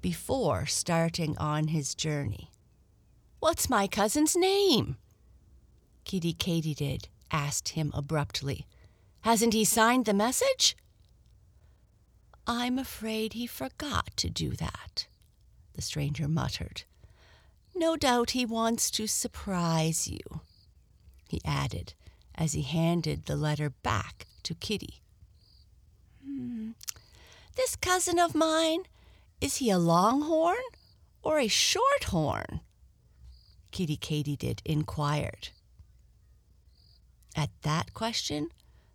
before 0.03 0.67
starting 0.67 1.35
on 1.39 1.69
his 1.69 1.95
journey. 1.95 2.51
What's 3.39 3.71
my 3.71 3.87
cousin's 3.87 4.37
name? 4.37 4.97
Kitty 6.05 6.35
Kiddie 6.35 6.75
Katydid 6.75 7.05
asked 7.31 7.71
him 7.71 7.93
abruptly. 7.95 8.67
Hasn't 9.23 9.55
he 9.55 9.65
signed 9.65 10.05
the 10.05 10.13
message? 10.13 10.77
I'm 12.47 12.79
afraid 12.79 13.33
he 13.33 13.47
forgot 13.47 14.11
to 14.17 14.29
do 14.29 14.51
that, 14.51 15.07
the 15.73 15.81
stranger 15.81 16.29
muttered. 16.29 16.83
No 17.75 17.97
doubt 17.97 18.31
he 18.31 18.45
wants 18.45 18.91
to 18.93 19.07
surprise 19.07 20.09
you, 20.09 20.41
he 21.29 21.41
added 21.45 21.95
as 22.35 22.53
he 22.53 22.63
handed 22.63 23.27
the 23.27 23.37
letter 23.37 23.71
back 23.71 24.27
to 24.43 24.55
Kitty. 24.55 25.03
Hmm. 26.25 26.71
This 27.57 27.77
cousin 27.77 28.19
of 28.19 28.35
mine, 28.35 28.85
is 29.41 29.57
he 29.57 29.71
a 29.71 29.79
longhorn 29.79 30.63
or 31.23 31.39
a 31.39 31.49
shorthorn? 31.49 32.61
Kiddie 33.71 33.97
Katydid 33.97 34.61
inquired. 34.65 35.51
At 37.37 37.51
that 37.63 37.95
question, 37.95 38.49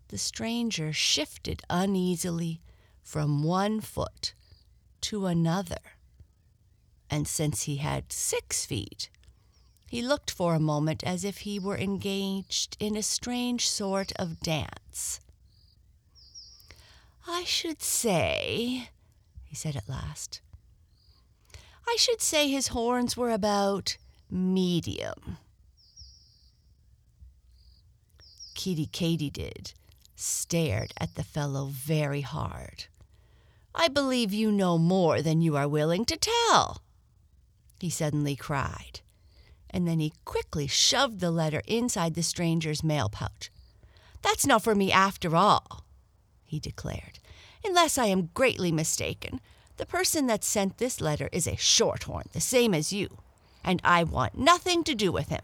the 0.10 0.18
stranger 0.18 0.92
shifted 0.92 1.62
uneasily 1.70 2.62
from 3.02 3.44
one 3.44 3.80
foot 3.80 4.34
to 5.02 5.26
another. 5.26 5.95
And 7.16 7.30
since 7.30 7.62
he 7.62 7.78
had 7.78 8.12
six 8.12 8.66
feet, 8.66 9.10
he 9.90 10.02
looked 10.02 10.30
for 10.30 10.54
a 10.54 10.60
moment 10.60 11.02
as 11.06 11.24
if 11.24 11.38
he 11.40 11.58
were 11.58 11.78
engaged 11.78 12.76
in 12.78 12.98
a 12.98 13.02
strange 13.02 13.70
sort 13.70 14.12
of 14.18 14.42
dance. 14.42 15.22
I 17.26 17.46
should 17.46 17.82
say, 17.82 18.90
he 19.46 19.56
said 19.56 19.78
at 19.78 19.88
last, 19.88 20.42
I 21.88 21.96
should 21.98 22.20
say 22.20 22.50
his 22.50 22.68
horns 22.68 23.16
were 23.16 23.32
about 23.32 23.96
medium. 24.30 25.38
Kiddie 28.56 28.88
Katydid 28.88 29.72
stared 30.18 30.92
at 30.98 31.16
the 31.16 31.24
fellow 31.24 31.68
very 31.68 32.22
hard. 32.22 32.88
I 33.74 33.88
believe 33.88 34.34
you 34.34 34.52
know 34.52 34.78
more 34.78 35.22
than 35.22 35.40
you 35.40 35.56
are 35.56 35.70
willing 35.70 36.04
to 36.04 36.18
tell, 36.18 36.82
he 37.80 37.90
suddenly 37.90 38.36
cried, 38.36 39.02
and 39.70 39.88
then 39.88 40.00
he 40.00 40.14
quickly 40.24 40.68
shoved 40.68 41.20
the 41.20 41.32
letter 41.32 41.62
inside 41.68 42.16
the 42.16 42.24
stranger's 42.24 42.84
mail 42.84 43.10
pouch. 43.10 43.52
That's 44.22 44.46
not 44.46 44.64
for 44.64 44.76
me 44.76 44.92
after 44.92 45.36
all, 45.36 45.86
he 46.44 46.60
declared. 46.60 47.20
Unless 47.64 47.98
I 47.98 48.06
am 48.06 48.30
greatly 48.34 48.72
mistaken, 48.72 49.42
the 49.78 49.86
person 49.86 50.28
that 50.28 50.44
sent 50.44 50.78
this 50.78 51.02
letter 51.02 51.30
is 51.32 51.48
a 51.48 51.58
shorthorn, 51.58 52.30
the 52.32 52.42
same 52.42 52.74
as 52.74 52.94
you, 52.94 53.18
and 53.64 53.82
I 53.84 54.04
want 54.04 54.38
nothing 54.38 54.84
to 54.86 54.96
do 54.96 55.12
with 55.12 55.30
him. 55.30 55.42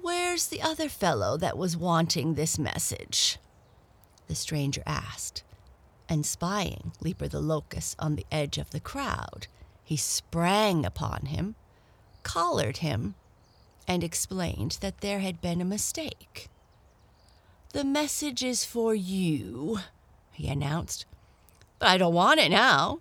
Where's 0.00 0.48
the 0.48 0.60
other 0.60 0.88
fellow 0.88 1.36
that 1.36 1.56
was 1.56 1.76
wanting 1.76 2.34
this 2.34 2.58
message? 2.58 3.38
The 4.26 4.34
stranger 4.34 4.82
asked, 4.84 5.42
and 6.12 6.26
spying 6.26 6.92
Leaper 7.00 7.26
the 7.26 7.40
Locust 7.40 7.96
on 7.98 8.16
the 8.16 8.26
edge 8.30 8.58
of 8.58 8.68
the 8.70 8.80
crowd, 8.80 9.46
he 9.82 9.96
sprang 9.96 10.84
upon 10.84 11.24
him, 11.26 11.54
collared 12.22 12.76
him, 12.78 13.14
and 13.88 14.04
explained 14.04 14.76
that 14.82 15.00
there 15.00 15.20
had 15.20 15.40
been 15.40 15.62
a 15.62 15.64
mistake. 15.64 16.50
The 17.72 17.82
message 17.82 18.44
is 18.44 18.62
for 18.62 18.94
you, 18.94 19.78
he 20.32 20.48
announced. 20.48 21.06
But 21.78 21.88
I 21.88 21.96
don't 21.96 22.12
want 22.12 22.40
it 22.40 22.50
now, 22.50 23.00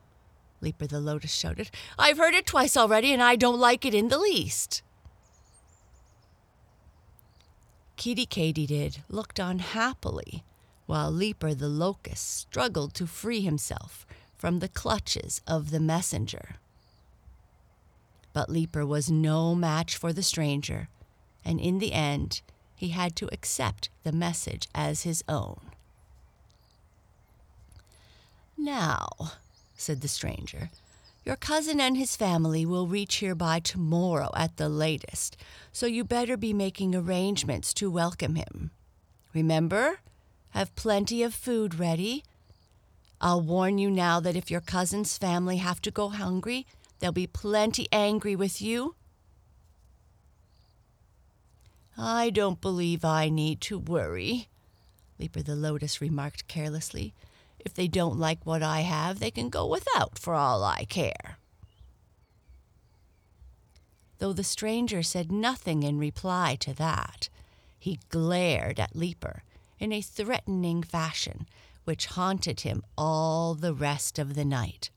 Leaper 0.61 0.87
the 0.87 1.01
Locust 1.01 1.37
shouted. 1.37 1.69
I've 1.99 2.17
heard 2.17 2.33
it 2.33 2.45
twice 2.45 2.77
already, 2.77 3.11
and 3.11 3.21
I 3.21 3.35
don't 3.35 3.59
like 3.59 3.85
it 3.85 3.93
in 3.93 4.07
the 4.07 4.17
least. 4.17 4.83
Kiddie 7.97 8.25
Katydid 8.25 8.99
looked 9.09 9.37
on 9.37 9.59
happily 9.59 10.45
while 10.91 11.09
Leaper 11.09 11.53
the 11.53 11.69
Locust 11.69 12.37
struggled 12.37 12.93
to 12.93 13.07
free 13.07 13.39
himself 13.39 14.05
from 14.35 14.59
the 14.59 14.67
clutches 14.67 15.39
of 15.47 15.71
the 15.71 15.79
messenger. 15.79 16.57
But 18.33 18.49
Leaper 18.49 18.85
was 18.85 19.09
no 19.09 19.55
match 19.55 19.95
for 19.95 20.11
the 20.11 20.21
stranger, 20.21 20.89
and 21.45 21.61
in 21.61 21.79
the 21.79 21.93
end 21.93 22.41
he 22.75 22.89
had 22.89 23.15
to 23.15 23.29
accept 23.31 23.87
the 24.03 24.11
message 24.11 24.67
as 24.75 25.03
his 25.03 25.23
own. 25.29 25.61
Now, 28.57 29.07
said 29.73 30.01
the 30.01 30.09
stranger, 30.09 30.71
your 31.23 31.37
cousin 31.37 31.79
and 31.79 31.95
his 31.95 32.17
family 32.17 32.65
will 32.65 32.87
reach 32.87 33.15
here 33.15 33.33
by 33.33 33.61
tomorrow 33.61 34.29
at 34.35 34.57
the 34.57 34.67
latest, 34.67 35.37
so 35.71 35.85
you 35.85 36.03
better 36.03 36.35
be 36.35 36.51
making 36.51 36.93
arrangements 36.93 37.73
to 37.75 37.89
welcome 37.89 38.35
him. 38.35 38.71
Remember, 39.33 39.99
have 40.51 40.75
plenty 40.75 41.23
of 41.23 41.33
food 41.33 41.75
ready. 41.75 42.23
I'll 43.19 43.41
warn 43.41 43.77
you 43.77 43.89
now 43.89 44.19
that 44.19 44.35
if 44.35 44.49
your 44.49 44.61
cousin's 44.61 45.17
family 45.17 45.57
have 45.57 45.81
to 45.83 45.91
go 45.91 46.09
hungry, 46.09 46.65
they'll 46.99 47.11
be 47.11 47.27
plenty 47.27 47.87
angry 47.91 48.35
with 48.35 48.61
you. 48.61 48.95
I 51.97 52.29
don't 52.29 52.61
believe 52.61 53.05
I 53.05 53.29
need 53.29 53.61
to 53.61 53.77
worry, 53.77 54.47
Leaper 55.19 55.43
the 55.43 55.55
Locust 55.55 56.01
remarked 56.01 56.47
carelessly. 56.47 57.13
If 57.59 57.73
they 57.75 57.87
don't 57.87 58.17
like 58.17 58.43
what 58.43 58.63
I 58.63 58.81
have, 58.81 59.19
they 59.19 59.29
can 59.29 59.49
go 59.49 59.67
without 59.67 60.17
for 60.17 60.33
all 60.33 60.63
I 60.63 60.85
care. 60.85 61.37
Though 64.17 64.33
the 64.33 64.43
stranger 64.43 65.03
said 65.03 65.31
nothing 65.31 65.83
in 65.83 65.99
reply 65.99 66.55
to 66.61 66.73
that, 66.75 67.29
he 67.77 67.99
glared 68.09 68.79
at 68.79 68.95
Leaper 68.95 69.43
in 69.81 69.91
a 69.91 69.99
threatening 69.99 70.83
fashion 70.83 71.47
which 71.85 72.05
haunted 72.05 72.61
him 72.61 72.83
all 72.95 73.55
the 73.55 73.73
rest 73.73 74.19
of 74.19 74.35
the 74.35 74.45
night. 74.45 74.91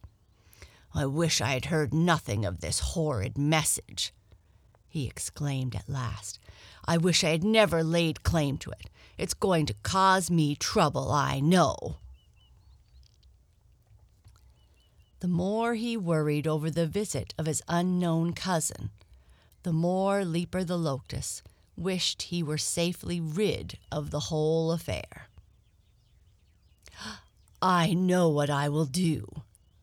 I 0.95 1.07
wish 1.07 1.41
I 1.41 1.55
had 1.55 1.65
heard 1.65 1.95
nothing 1.95 2.45
of 2.45 2.61
this 2.61 2.81
horrid 2.81 3.39
message, 3.39 4.13
he 4.87 5.07
exclaimed 5.07 5.75
at 5.75 5.89
last. 5.89 6.39
I 6.85 6.99
wish 6.99 7.25
I 7.25 7.31
had 7.31 7.43
never 7.43 7.83
laid 7.83 8.23
claim 8.23 8.59
to 8.59 8.71
it. 8.73 8.91
It's 9.17 9.33
going 9.33 9.65
to 9.67 9.75
cause 9.83 10.31
me 10.31 10.55
trouble, 10.55 11.11
I 11.11 11.41
know. 11.41 11.97
The 15.21 15.29
more 15.29 15.75
he 15.75 15.97
worried 15.97 16.47
over 16.47 16.71
the 16.71 16.87
visit 16.87 17.33
of 17.39 17.47
his 17.47 17.63
unknown 17.67 18.35
cousin, 18.35 18.91
the 19.63 19.73
more 19.73 20.27
Leaper 20.27 20.63
the 20.63 20.77
Locust 20.77 21.43
wished 21.77 22.23
he 22.23 22.43
were 22.43 22.59
safely 22.59 23.21
rid 23.21 23.79
of 23.91 24.11
the 24.11 24.21
whole 24.21 24.73
affair. 24.73 25.29
I 27.61 27.95
know 27.95 28.29
what 28.29 28.51
I 28.51 28.69
will 28.69 28.85
do, 28.85 29.27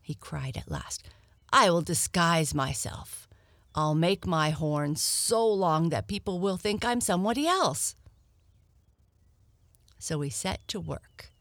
he 0.01 0.13
cried 0.13 0.57
at 0.57 0.69
last. 0.69 1.03
I 1.51 1.69
will 1.69 1.81
disguise 1.81 2.53
myself. 2.53 3.27
I'll 3.73 3.95
make 3.95 4.25
my 4.25 4.51
horns 4.51 5.01
so 5.01 5.47
long 5.47 5.89
that 5.89 6.07
people 6.07 6.39
will 6.39 6.57
think 6.57 6.83
I'm 6.85 7.01
somebody 7.01 7.47
else. 7.47 7.95
So 9.97 10.21
he 10.21 10.29
set 10.29 10.67
to 10.69 10.79
work, 10.79 11.31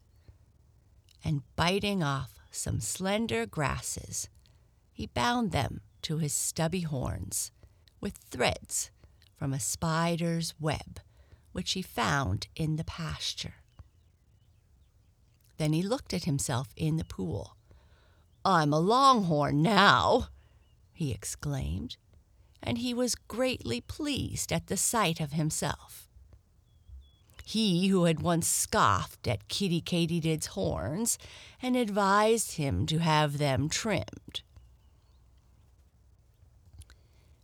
and 1.24 1.42
biting 1.56 2.02
off 2.02 2.34
some 2.50 2.80
slender 2.80 3.46
grasses. 3.46 4.28
He 4.92 5.06
bound 5.06 5.52
them 5.52 5.80
to 6.02 6.18
his 6.18 6.32
stubby 6.32 6.80
horns 6.80 7.52
with 8.00 8.14
threads 8.30 8.90
from 9.40 9.54
a 9.54 9.58
spider's 9.58 10.52
web, 10.60 11.00
which 11.52 11.72
he 11.72 11.80
found 11.80 12.46
in 12.54 12.76
the 12.76 12.84
pasture. 12.84 13.54
Then 15.56 15.72
he 15.72 15.82
looked 15.82 16.12
at 16.12 16.24
himself 16.24 16.68
in 16.76 16.98
the 16.98 17.06
pool. 17.06 17.56
I'm 18.44 18.70
a 18.74 18.78
longhorn 18.78 19.62
now, 19.62 20.28
he 20.92 21.10
exclaimed, 21.10 21.96
and 22.62 22.76
he 22.76 22.92
was 22.92 23.14
greatly 23.14 23.80
pleased 23.80 24.52
at 24.52 24.66
the 24.66 24.76
sight 24.76 25.20
of 25.20 25.32
himself. 25.32 26.10
He 27.42 27.88
who 27.88 28.04
had 28.04 28.20
once 28.20 28.46
scoffed 28.46 29.26
at 29.26 29.48
Kiddie 29.48 29.80
Katydid's 29.80 30.48
horns 30.48 31.16
and 31.62 31.76
advised 31.76 32.56
him 32.56 32.84
to 32.84 32.98
have 32.98 33.38
them 33.38 33.70
trimmed. 33.70 34.42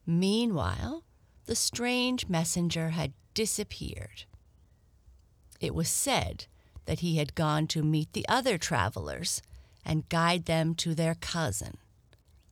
Meanwhile, 0.05 1.06
the 1.47 1.57
strange 1.57 2.29
messenger 2.29 2.91
had 2.91 3.13
disappeared. 3.35 4.25
It 5.61 5.75
was 5.75 5.89
said 5.89 6.47
that 6.85 7.01
he 7.01 7.17
had 7.17 7.35
gone 7.35 7.67
to 7.69 7.83
meet 7.83 8.13
the 8.13 8.27
other 8.29 8.59
travelers 8.59 9.43
and 9.85 10.09
guide 10.09 10.47
them 10.47 10.75
to 10.75 10.95
their 10.95 11.15
cousin, 11.15 11.79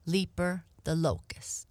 Leaper 0.06 0.64
the 0.84 0.94
Locust. 0.94 1.66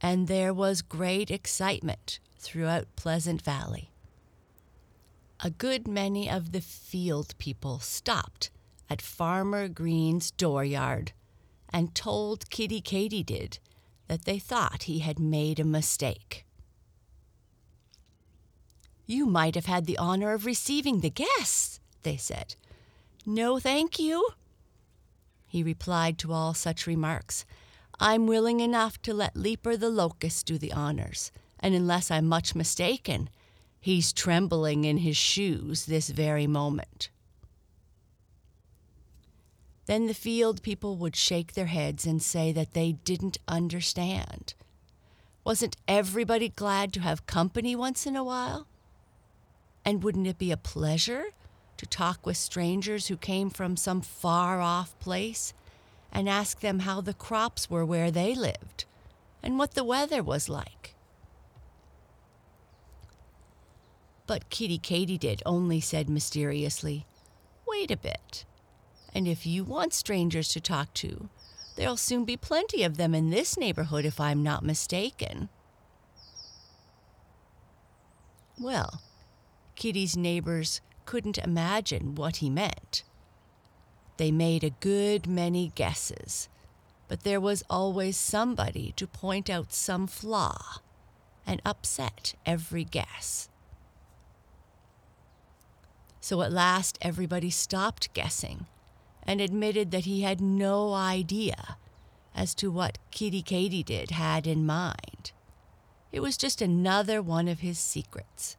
And 0.00 0.28
there 0.28 0.54
was 0.54 0.82
great 0.82 1.30
excitement 1.30 2.18
throughout 2.38 2.96
Pleasant 2.96 3.42
Valley. 3.42 3.90
A 5.40 5.50
good 5.50 5.86
many 5.86 6.28
of 6.28 6.52
the 6.52 6.60
field 6.60 7.34
people 7.38 7.78
stopped 7.78 8.50
at 8.90 9.02
Farmer 9.02 9.68
Green's 9.68 10.30
dooryard 10.32 11.12
and 11.72 11.94
told 11.94 12.50
Kiddie 12.50 12.80
Katydid 12.80 13.58
that 14.08 14.24
they 14.24 14.38
thought 14.38 14.84
he 14.84 14.98
had 14.98 15.18
made 15.18 15.60
a 15.60 15.64
mistake. 15.64 16.44
You 19.06 19.26
might 19.26 19.54
have 19.54 19.66
had 19.66 19.86
the 19.86 19.98
honor 19.98 20.32
of 20.32 20.44
receiving 20.44 21.00
the 21.00 21.10
guests, 21.10 21.80
they 22.02 22.16
said. 22.16 22.56
No, 23.24 23.58
thank 23.58 23.98
you, 23.98 24.28
he 25.46 25.62
replied 25.62 26.18
to 26.18 26.32
all 26.32 26.52
such 26.52 26.86
remarks. 26.86 27.44
I'm 27.98 28.26
willing 28.26 28.60
enough 28.60 29.00
to 29.02 29.14
let 29.14 29.36
Leaper 29.36 29.76
the 29.76 29.88
Locust 29.88 30.46
do 30.46 30.58
the 30.58 30.72
honors, 30.72 31.32
and 31.58 31.74
unless 31.74 32.10
I'm 32.10 32.26
much 32.26 32.54
mistaken, 32.54 33.28
he's 33.80 34.12
trembling 34.12 34.84
in 34.84 34.98
his 34.98 35.16
shoes 35.16 35.86
this 35.86 36.10
very 36.10 36.46
moment. 36.46 37.10
Then 39.88 40.06
the 40.06 40.12
field 40.12 40.62
people 40.62 40.98
would 40.98 41.16
shake 41.16 41.54
their 41.54 41.66
heads 41.66 42.04
and 42.04 42.22
say 42.22 42.52
that 42.52 42.74
they 42.74 42.92
didn't 42.92 43.38
understand. 43.48 44.52
Wasn't 45.44 45.78
everybody 45.88 46.50
glad 46.50 46.92
to 46.92 47.00
have 47.00 47.24
company 47.26 47.74
once 47.74 48.06
in 48.06 48.14
a 48.14 48.22
while? 48.22 48.66
And 49.86 50.04
wouldn't 50.04 50.26
it 50.26 50.36
be 50.36 50.52
a 50.52 50.58
pleasure 50.58 51.28
to 51.78 51.86
talk 51.86 52.26
with 52.26 52.36
strangers 52.36 53.06
who 53.06 53.16
came 53.16 53.48
from 53.48 53.78
some 53.78 54.02
far 54.02 54.60
off 54.60 54.98
place 54.98 55.54
and 56.12 56.28
ask 56.28 56.60
them 56.60 56.80
how 56.80 57.00
the 57.00 57.14
crops 57.14 57.70
were 57.70 57.86
where 57.86 58.10
they 58.10 58.34
lived 58.34 58.84
and 59.42 59.58
what 59.58 59.72
the 59.72 59.84
weather 59.84 60.22
was 60.22 60.50
like? 60.50 60.96
But 64.26 64.50
Kiddie 64.50 64.78
Katydid 64.78 65.40
only 65.46 65.80
said 65.80 66.10
mysteriously, 66.10 67.06
Wait 67.66 67.90
a 67.90 67.96
bit. 67.96 68.44
And 69.18 69.26
if 69.26 69.44
you 69.44 69.64
want 69.64 69.94
strangers 69.94 70.46
to 70.50 70.60
talk 70.60 70.94
to, 70.94 71.28
there'll 71.74 71.96
soon 71.96 72.24
be 72.24 72.36
plenty 72.36 72.84
of 72.84 72.98
them 72.98 73.16
in 73.16 73.30
this 73.30 73.58
neighborhood 73.58 74.04
if 74.04 74.20
I'm 74.20 74.44
not 74.44 74.64
mistaken. 74.64 75.48
Well, 78.56 79.02
Kitty's 79.74 80.16
neighbors 80.16 80.80
couldn't 81.04 81.36
imagine 81.36 82.14
what 82.14 82.36
he 82.36 82.48
meant. 82.48 83.02
They 84.18 84.30
made 84.30 84.62
a 84.62 84.70
good 84.70 85.26
many 85.26 85.72
guesses, 85.74 86.48
but 87.08 87.24
there 87.24 87.40
was 87.40 87.64
always 87.68 88.16
somebody 88.16 88.92
to 88.94 89.08
point 89.08 89.50
out 89.50 89.72
some 89.72 90.06
flaw 90.06 90.80
and 91.44 91.60
upset 91.66 92.36
every 92.46 92.84
guess. 92.84 93.48
So 96.20 96.40
at 96.42 96.52
last 96.52 96.96
everybody 97.02 97.50
stopped 97.50 98.14
guessing 98.14 98.66
and 99.28 99.42
admitted 99.42 99.90
that 99.90 100.06
he 100.06 100.22
had 100.22 100.40
no 100.40 100.94
idea 100.94 101.76
as 102.34 102.54
to 102.54 102.70
what 102.70 102.96
Kiddie 103.10 103.42
Katydid 103.42 104.10
had 104.10 104.46
in 104.46 104.64
mind. 104.64 105.32
It 106.10 106.20
was 106.20 106.38
just 106.38 106.62
another 106.62 107.20
one 107.20 107.46
of 107.46 107.60
his 107.60 107.78
secrets, 107.78 108.56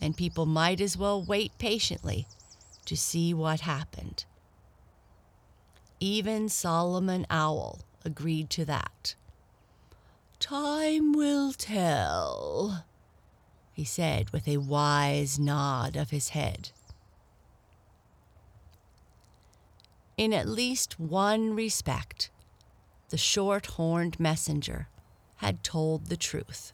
and 0.00 0.16
people 0.16 0.46
might 0.46 0.80
as 0.80 0.96
well 0.96 1.22
wait 1.22 1.52
patiently 1.58 2.26
to 2.86 2.96
see 2.96 3.34
what 3.34 3.60
happened. 3.60 4.24
Even 6.00 6.48
Solomon 6.48 7.26
Owl 7.28 7.80
agreed 8.06 8.48
to 8.50 8.64
that. 8.64 9.14
Time 10.40 11.12
will 11.12 11.52
tell, 11.52 12.86
he 13.74 13.84
said 13.84 14.30
with 14.30 14.48
a 14.48 14.56
wise 14.56 15.38
nod 15.38 15.94
of 15.94 16.08
his 16.08 16.30
head. 16.30 16.70
In 20.16 20.32
at 20.32 20.46
least 20.46 21.00
one 21.00 21.54
respect, 21.56 22.30
the 23.08 23.18
short 23.18 23.66
horned 23.66 24.20
messenger 24.20 24.88
had 25.36 25.64
told 25.64 26.06
the 26.06 26.16
truth. 26.16 26.72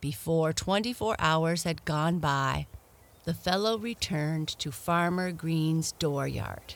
Before 0.00 0.52
24 0.52 1.16
hours 1.18 1.62
had 1.62 1.84
gone 1.84 2.18
by, 2.18 2.66
the 3.24 3.34
fellow 3.34 3.78
returned 3.78 4.48
to 4.58 4.72
Farmer 4.72 5.30
Green's 5.30 5.92
dooryard, 5.92 6.74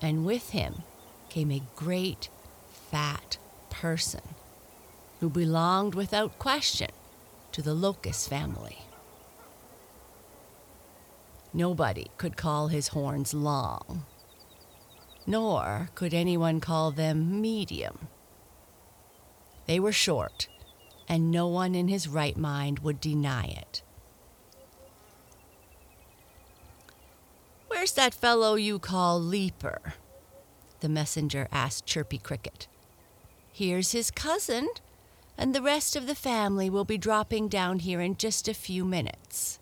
and 0.00 0.24
with 0.24 0.50
him 0.50 0.82
came 1.28 1.50
a 1.50 1.62
great 1.74 2.30
fat 2.90 3.36
person 3.68 4.22
who 5.20 5.28
belonged 5.28 5.94
without 5.94 6.38
question 6.38 6.90
to 7.52 7.60
the 7.60 7.74
Locust 7.74 8.28
family. 8.28 8.85
Nobody 11.52 12.10
could 12.18 12.36
call 12.36 12.68
his 12.68 12.88
horns 12.88 13.32
long, 13.32 14.04
nor 15.26 15.88
could 15.94 16.12
anyone 16.12 16.60
call 16.60 16.90
them 16.90 17.40
medium. 17.40 18.08
They 19.66 19.80
were 19.80 19.92
short, 19.92 20.48
and 21.08 21.30
no 21.30 21.48
one 21.48 21.74
in 21.74 21.88
his 21.88 22.08
right 22.08 22.36
mind 22.36 22.80
would 22.80 23.00
deny 23.00 23.46
it. 23.46 23.82
Where's 27.68 27.92
that 27.92 28.14
fellow 28.14 28.54
you 28.54 28.78
call 28.78 29.20
Leaper? 29.20 29.94
The 30.80 30.88
messenger 30.88 31.48
asked 31.50 31.86
Chirpy 31.86 32.18
Cricket. 32.18 32.66
Here's 33.52 33.92
his 33.92 34.10
cousin, 34.10 34.68
and 35.38 35.54
the 35.54 35.62
rest 35.62 35.96
of 35.96 36.06
the 36.06 36.14
family 36.14 36.68
will 36.68 36.84
be 36.84 36.98
dropping 36.98 37.48
down 37.48 37.78
here 37.78 38.00
in 38.00 38.16
just 38.16 38.48
a 38.48 38.54
few 38.54 38.84
minutes. 38.84 39.58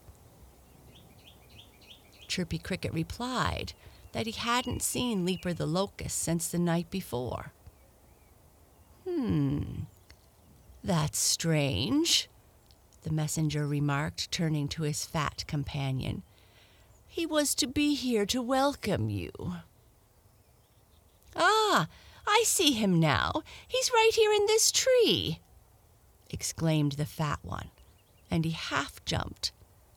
Chirpy 2.34 2.58
Cricket 2.58 2.92
replied 2.92 3.74
that 4.10 4.26
he 4.26 4.32
hadn't 4.32 4.82
seen 4.82 5.24
Leaper 5.24 5.52
the 5.52 5.66
Locust 5.66 6.18
since 6.18 6.48
the 6.48 6.58
night 6.58 6.90
before. 6.90 7.52
Hmm, 9.08 9.82
that's 10.82 11.16
strange, 11.16 12.28
the 13.02 13.12
messenger 13.12 13.68
remarked, 13.68 14.32
turning 14.32 14.66
to 14.70 14.82
his 14.82 15.04
fat 15.04 15.44
companion. 15.46 16.24
He 17.06 17.24
was 17.24 17.54
to 17.54 17.68
be 17.68 17.94
here 17.94 18.26
to 18.26 18.42
welcome 18.42 19.10
you. 19.10 19.30
Ah, 21.36 21.86
I 22.26 22.42
see 22.44 22.72
him 22.72 22.98
now. 22.98 23.44
He's 23.68 23.92
right 23.92 24.10
here 24.12 24.32
in 24.32 24.46
this 24.46 24.72
tree, 24.72 25.38
exclaimed 26.30 26.92
the 26.92 27.06
fat 27.06 27.38
one, 27.42 27.70
and 28.28 28.44
he 28.44 28.50
half 28.50 29.04
jumped, 29.04 29.52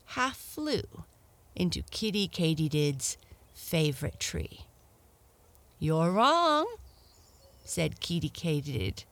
half 0.06 0.38
flew 0.38 0.84
into 1.58 1.82
Kiddie 1.82 2.30
Katydid's 2.30 3.18
favorite 3.54 4.20
tree. 4.20 4.62
You're 5.80 6.12
wrong, 6.12 6.68
said 7.66 8.00
Kiddie 8.00 8.30
Katydid. 8.30 9.04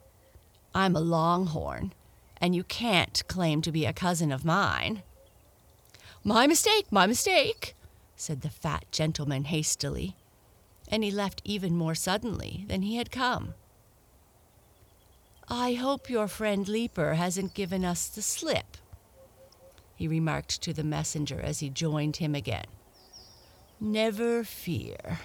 I'm 0.73 0.95
a 0.95 1.01
longhorn, 1.01 1.93
and 2.39 2.55
you 2.55 2.63
can't 2.63 3.23
claim 3.27 3.62
to 3.63 3.71
be 3.71 3.86
a 3.86 3.93
cousin 3.93 4.31
of 4.31 4.45
mine. 4.45 5.03
My 6.23 6.47
mistake, 6.47 6.91
my 6.91 7.05
mistake, 7.08 7.75
said 8.15 8.41
the 8.41 8.49
fat 8.49 8.86
gentleman 8.91 9.45
hastily, 9.45 10.15
and 10.88 11.03
he 11.03 11.12
left 11.12 11.41
even 11.43 11.75
more 11.75 11.95
suddenly 11.95 12.65
than 12.67 12.81
he 12.81 12.95
had 12.95 13.12
come. 13.12 13.55
I 15.47 15.73
hope 15.73 16.10
your 16.10 16.27
friend 16.27 16.67
Leaper 16.67 17.13
hasn't 17.15 17.53
given 17.53 17.86
us 17.86 18.08
the 18.08 18.21
slip, 18.21 18.77
he 19.95 20.08
remarked 20.08 20.62
to 20.62 20.73
the 20.73 20.84
messenger 20.84 21.39
as 21.41 21.60
he 21.60 21.69
joined 21.69 22.17
him 22.17 22.36
again. 22.36 22.65
Never 23.79 24.43
fear. 24.43 25.19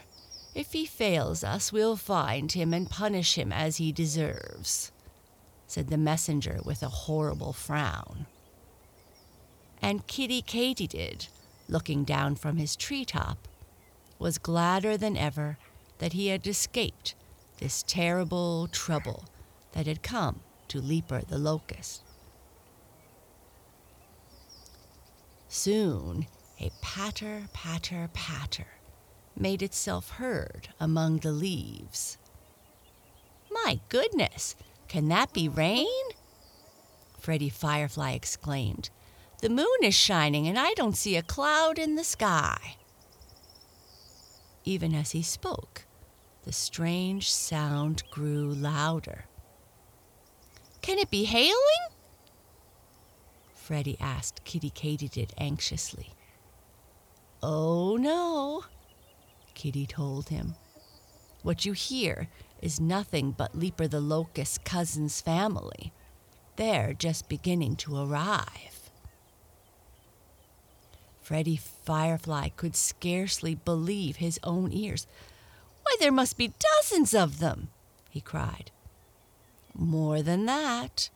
If 0.54 0.72
he 0.72 0.86
fails 0.86 1.44
us, 1.44 1.72
we'll 1.72 1.96
find 1.96 2.50
him 2.52 2.72
and 2.72 2.90
punish 2.90 3.36
him 3.36 3.52
as 3.52 3.76
he 3.76 3.92
deserves, 3.92 4.90
said 5.66 5.88
the 5.88 5.98
messenger 5.98 6.60
with 6.64 6.82
a 6.82 6.88
horrible 6.88 7.52
frown. 7.52 8.26
And 9.82 10.06
Kiddie 10.06 10.42
Katydid, 10.42 11.28
looking 11.68 12.04
down 12.04 12.34
from 12.34 12.56
his 12.56 12.76
treetop, 12.76 13.48
was 14.18 14.38
gladder 14.38 14.96
than 14.96 15.16
ever 15.16 15.56
that 15.98 16.12
he 16.12 16.28
had 16.28 16.46
escaped 16.46 17.14
this 17.58 17.84
terrible 17.86 18.68
trouble 18.68 19.24
that 19.72 19.86
had 19.86 20.02
come 20.02 20.40
to 20.68 20.80
Leaper 20.80 21.22
the 21.28 21.38
Locust. 21.38 22.02
Soon 25.52 26.28
a 26.60 26.70
patter, 26.80 27.48
patter, 27.52 28.08
patter 28.12 28.68
made 29.36 29.62
itself 29.62 30.10
heard 30.10 30.68
among 30.78 31.18
the 31.18 31.32
leaves. 31.32 32.18
My 33.50 33.80
goodness, 33.88 34.54
can 34.86 35.08
that 35.08 35.32
be 35.32 35.48
rain? 35.48 35.88
Freddie 37.18 37.48
Firefly 37.50 38.12
exclaimed. 38.12 38.90
The 39.42 39.48
moon 39.48 39.66
is 39.82 39.94
shining 39.94 40.46
and 40.46 40.56
I 40.56 40.72
don't 40.74 40.96
see 40.96 41.16
a 41.16 41.22
cloud 41.22 41.80
in 41.80 41.96
the 41.96 42.04
sky. 42.04 42.76
Even 44.64 44.94
as 44.94 45.10
he 45.10 45.22
spoke, 45.22 45.84
the 46.44 46.52
strange 46.52 47.28
sound 47.28 48.04
grew 48.12 48.54
louder. 48.54 49.24
Can 50.80 50.98
it 50.98 51.10
be 51.10 51.24
hailing? 51.24 51.88
Freddie 53.70 53.98
asked 54.00 54.42
Kitty 54.42 54.70
Katydid 54.70 55.30
anxiously. 55.38 56.08
Oh, 57.40 57.96
no, 57.96 58.64
Kitty 59.54 59.86
told 59.86 60.28
him. 60.28 60.56
What 61.44 61.64
you 61.64 61.72
hear 61.72 62.26
is 62.60 62.80
nothing 62.80 63.30
but 63.30 63.56
Leaper 63.56 63.86
the 63.86 64.00
Locust's 64.00 64.58
cousin's 64.58 65.20
family. 65.20 65.92
They're 66.56 66.94
just 66.94 67.28
beginning 67.28 67.76
to 67.76 67.96
arrive. 67.96 68.90
Freddie 71.20 71.60
Firefly 71.84 72.48
could 72.56 72.74
scarcely 72.74 73.54
believe 73.54 74.16
his 74.16 74.40
own 74.42 74.72
ears. 74.72 75.06
Why, 75.84 75.94
there 76.00 76.10
must 76.10 76.36
be 76.36 76.54
dozens 76.58 77.14
of 77.14 77.38
them, 77.38 77.68
he 78.10 78.20
cried. 78.20 78.72
More 79.72 80.22
than 80.22 80.46
that, 80.46 81.10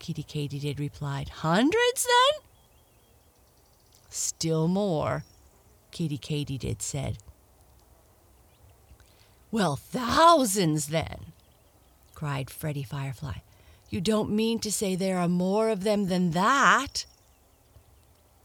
Kitty 0.00 0.24
Katydid 0.24 0.80
replied. 0.80 1.28
Hundreds, 1.28 2.04
then? 2.04 2.42
Still 4.08 4.66
more, 4.66 5.22
Kitty 5.92 6.18
Katydid 6.18 6.82
said. 6.82 7.18
Well, 9.52 9.76
thousands, 9.76 10.88
then, 10.88 11.32
cried 12.14 12.50
Freddie 12.50 12.82
Firefly. 12.82 13.38
You 13.88 14.00
don't 14.00 14.30
mean 14.30 14.58
to 14.60 14.72
say 14.72 14.94
there 14.94 15.18
are 15.18 15.28
more 15.28 15.68
of 15.68 15.84
them 15.84 16.06
than 16.06 16.32
that? 16.32 17.04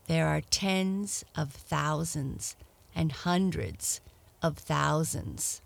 There 0.08 0.28
are 0.28 0.42
tens 0.42 1.26
of 1.36 1.52
thousands 1.52 2.56
and 2.96 3.12
hundreds 3.12 4.02
of 4.42 4.58
thousands, 4.58 5.62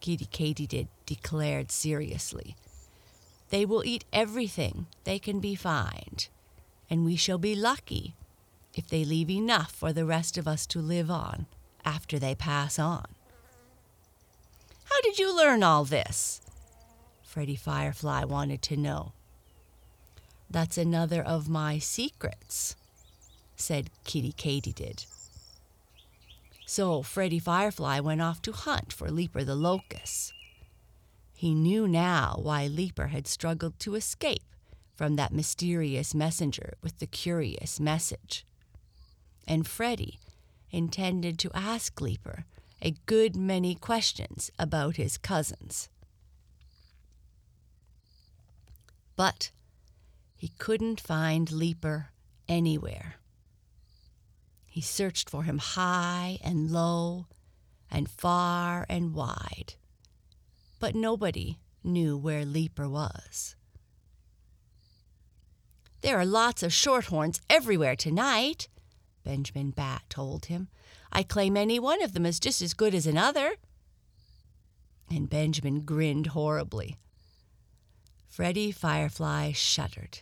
Kitty 0.00 0.26
Katydid 0.26 0.88
declared 1.04 1.70
seriously. 1.70 2.56
They 3.50 3.64
will 3.64 3.84
eat 3.84 4.04
everything 4.12 4.86
they 5.04 5.18
can 5.18 5.40
be 5.40 5.54
found, 5.54 6.28
and 6.90 7.04
we 7.04 7.16
shall 7.16 7.38
be 7.38 7.54
lucky 7.54 8.14
if 8.74 8.88
they 8.88 9.04
leave 9.04 9.30
enough 9.30 9.72
for 9.72 9.92
the 9.92 10.04
rest 10.04 10.36
of 10.36 10.46
us 10.46 10.66
to 10.66 10.80
live 10.80 11.10
on 11.10 11.46
after 11.84 12.18
they 12.18 12.34
pass 12.34 12.78
on. 12.78 13.06
How 14.84 15.00
did 15.02 15.18
you 15.18 15.34
learn 15.34 15.62
all 15.62 15.84
this? 15.84 16.40
Freddie 17.22 17.56
Firefly 17.56 18.24
wanted 18.24 18.62
to 18.62 18.76
know. 18.76 19.12
That's 20.50 20.78
another 20.78 21.22
of 21.22 21.48
my 21.48 21.78
secrets, 21.78 22.74
said 23.56 23.90
Kitty 24.04 24.32
Katydid. 24.32 25.06
So 26.66 27.02
Freddie 27.02 27.38
Firefly 27.38 28.00
went 28.00 28.22
off 28.22 28.42
to 28.42 28.52
hunt 28.52 28.92
for 28.92 29.10
Leaper 29.10 29.44
the 29.44 29.54
Locust. 29.54 30.32
He 31.38 31.54
knew 31.54 31.86
now 31.86 32.40
why 32.42 32.66
Leaper 32.66 33.06
had 33.06 33.28
struggled 33.28 33.78
to 33.78 33.94
escape 33.94 34.42
from 34.96 35.14
that 35.14 35.32
mysterious 35.32 36.12
messenger 36.12 36.74
with 36.82 36.98
the 36.98 37.06
curious 37.06 37.78
message. 37.78 38.44
And 39.46 39.64
Freddie 39.64 40.18
intended 40.72 41.38
to 41.38 41.52
ask 41.54 42.00
Leaper 42.00 42.44
a 42.82 42.96
good 43.06 43.36
many 43.36 43.76
questions 43.76 44.50
about 44.58 44.96
his 44.96 45.16
cousins. 45.16 45.88
But 49.14 49.52
he 50.34 50.48
couldn't 50.58 51.00
find 51.00 51.52
Leaper 51.52 52.08
anywhere. 52.48 53.14
He 54.66 54.80
searched 54.80 55.30
for 55.30 55.44
him 55.44 55.58
high 55.58 56.40
and 56.42 56.72
low 56.72 57.26
and 57.88 58.10
far 58.10 58.86
and 58.88 59.14
wide, 59.14 59.74
but 60.78 60.94
nobody 60.94 61.58
knew 61.82 62.16
where 62.16 62.44
Leaper 62.44 62.88
was. 62.88 63.56
There 66.00 66.18
are 66.18 66.26
lots 66.26 66.62
of 66.62 66.72
shorthorns 66.72 67.40
everywhere 67.50 67.96
tonight, 67.96 68.68
Benjamin 69.24 69.70
Bat 69.70 70.02
told 70.08 70.46
him. 70.46 70.68
I 71.12 71.22
claim 71.22 71.56
any 71.56 71.78
one 71.78 72.02
of 72.02 72.12
them 72.12 72.24
is 72.24 72.38
just 72.38 72.62
as 72.62 72.74
good 72.74 72.94
as 72.94 73.06
another. 73.06 73.54
And 75.10 75.28
Benjamin 75.28 75.80
grinned 75.80 76.28
horribly. 76.28 76.96
Freddie 78.28 78.70
Firefly 78.70 79.52
shuddered. 79.52 80.20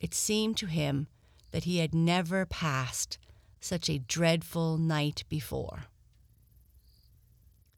It 0.00 0.14
seemed 0.14 0.56
to 0.58 0.66
him 0.66 1.06
that 1.52 1.64
he 1.64 1.78
had 1.78 1.94
never 1.94 2.44
passed 2.44 3.18
such 3.60 3.88
a 3.88 3.98
dreadful 3.98 4.78
night 4.78 5.24
before. 5.28 5.84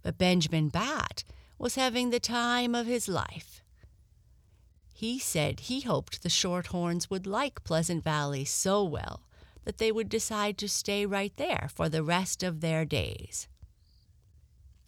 But 0.03 0.17
Benjamin 0.17 0.69
Bat 0.69 1.25
was 1.59 1.75
having 1.75 2.11
the 2.11 2.21
time 2.21 2.75
of 2.75 2.87
his 2.87 3.09
life. 3.09 3.63
He 4.95 5.19
said 5.19 5.61
he 5.61 5.81
hoped 5.81 6.23
the 6.23 6.29
Shorthorns 6.29 7.11
would 7.11 7.27
like 7.27 7.65
Pleasant 7.65 8.03
Valley 8.03 8.45
so 8.45 8.83
well 8.83 9.23
that 9.65 9.79
they 9.79 9.93
would 9.93 10.09
decide 10.09 10.57
to 10.59 10.69
stay 10.69 11.05
right 11.05 11.33
there 11.37 11.69
for 11.75 11.89
the 11.89 12.03
rest 12.03 12.43
of 12.43 12.61
their 12.61 12.85
days. 12.85 13.49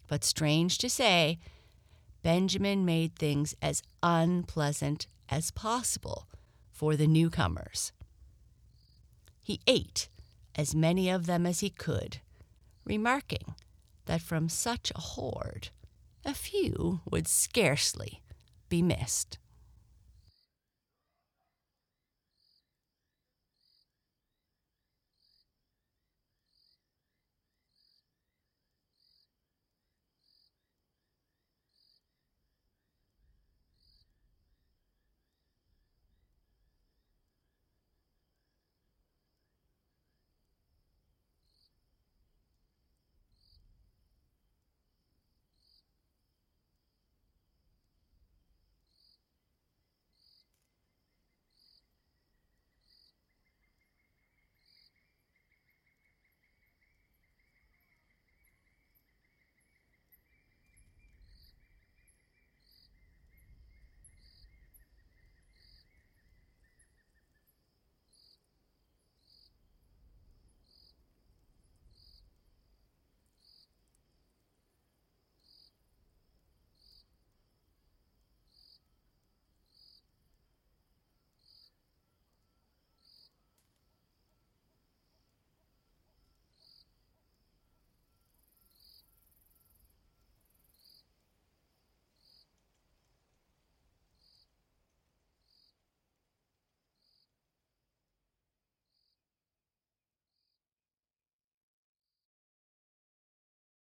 But 0.07 0.23
strange 0.23 0.77
to 0.79 0.89
say, 0.89 1.39
Benjamin 2.23 2.83
made 2.83 3.15
things 3.15 3.55
as 3.61 3.83
unpleasant 4.03 5.07
as 5.29 5.51
possible 5.51 6.27
for 6.71 6.95
the 6.95 7.07
newcomers. 7.07 7.93
He 9.41 9.61
ate 9.65 10.09
as 10.55 10.75
many 10.75 11.09
of 11.09 11.25
them 11.25 11.45
as 11.45 11.61
he 11.61 11.69
could, 11.69 12.17
remarking 12.85 13.55
that 14.05 14.21
from 14.21 14.49
such 14.49 14.91
a 14.93 14.99
horde, 14.99 15.69
a 16.25 16.33
few 16.33 17.01
would 17.09 17.27
scarcely 17.27 18.21
be 18.69 18.81
missed. 18.81 19.37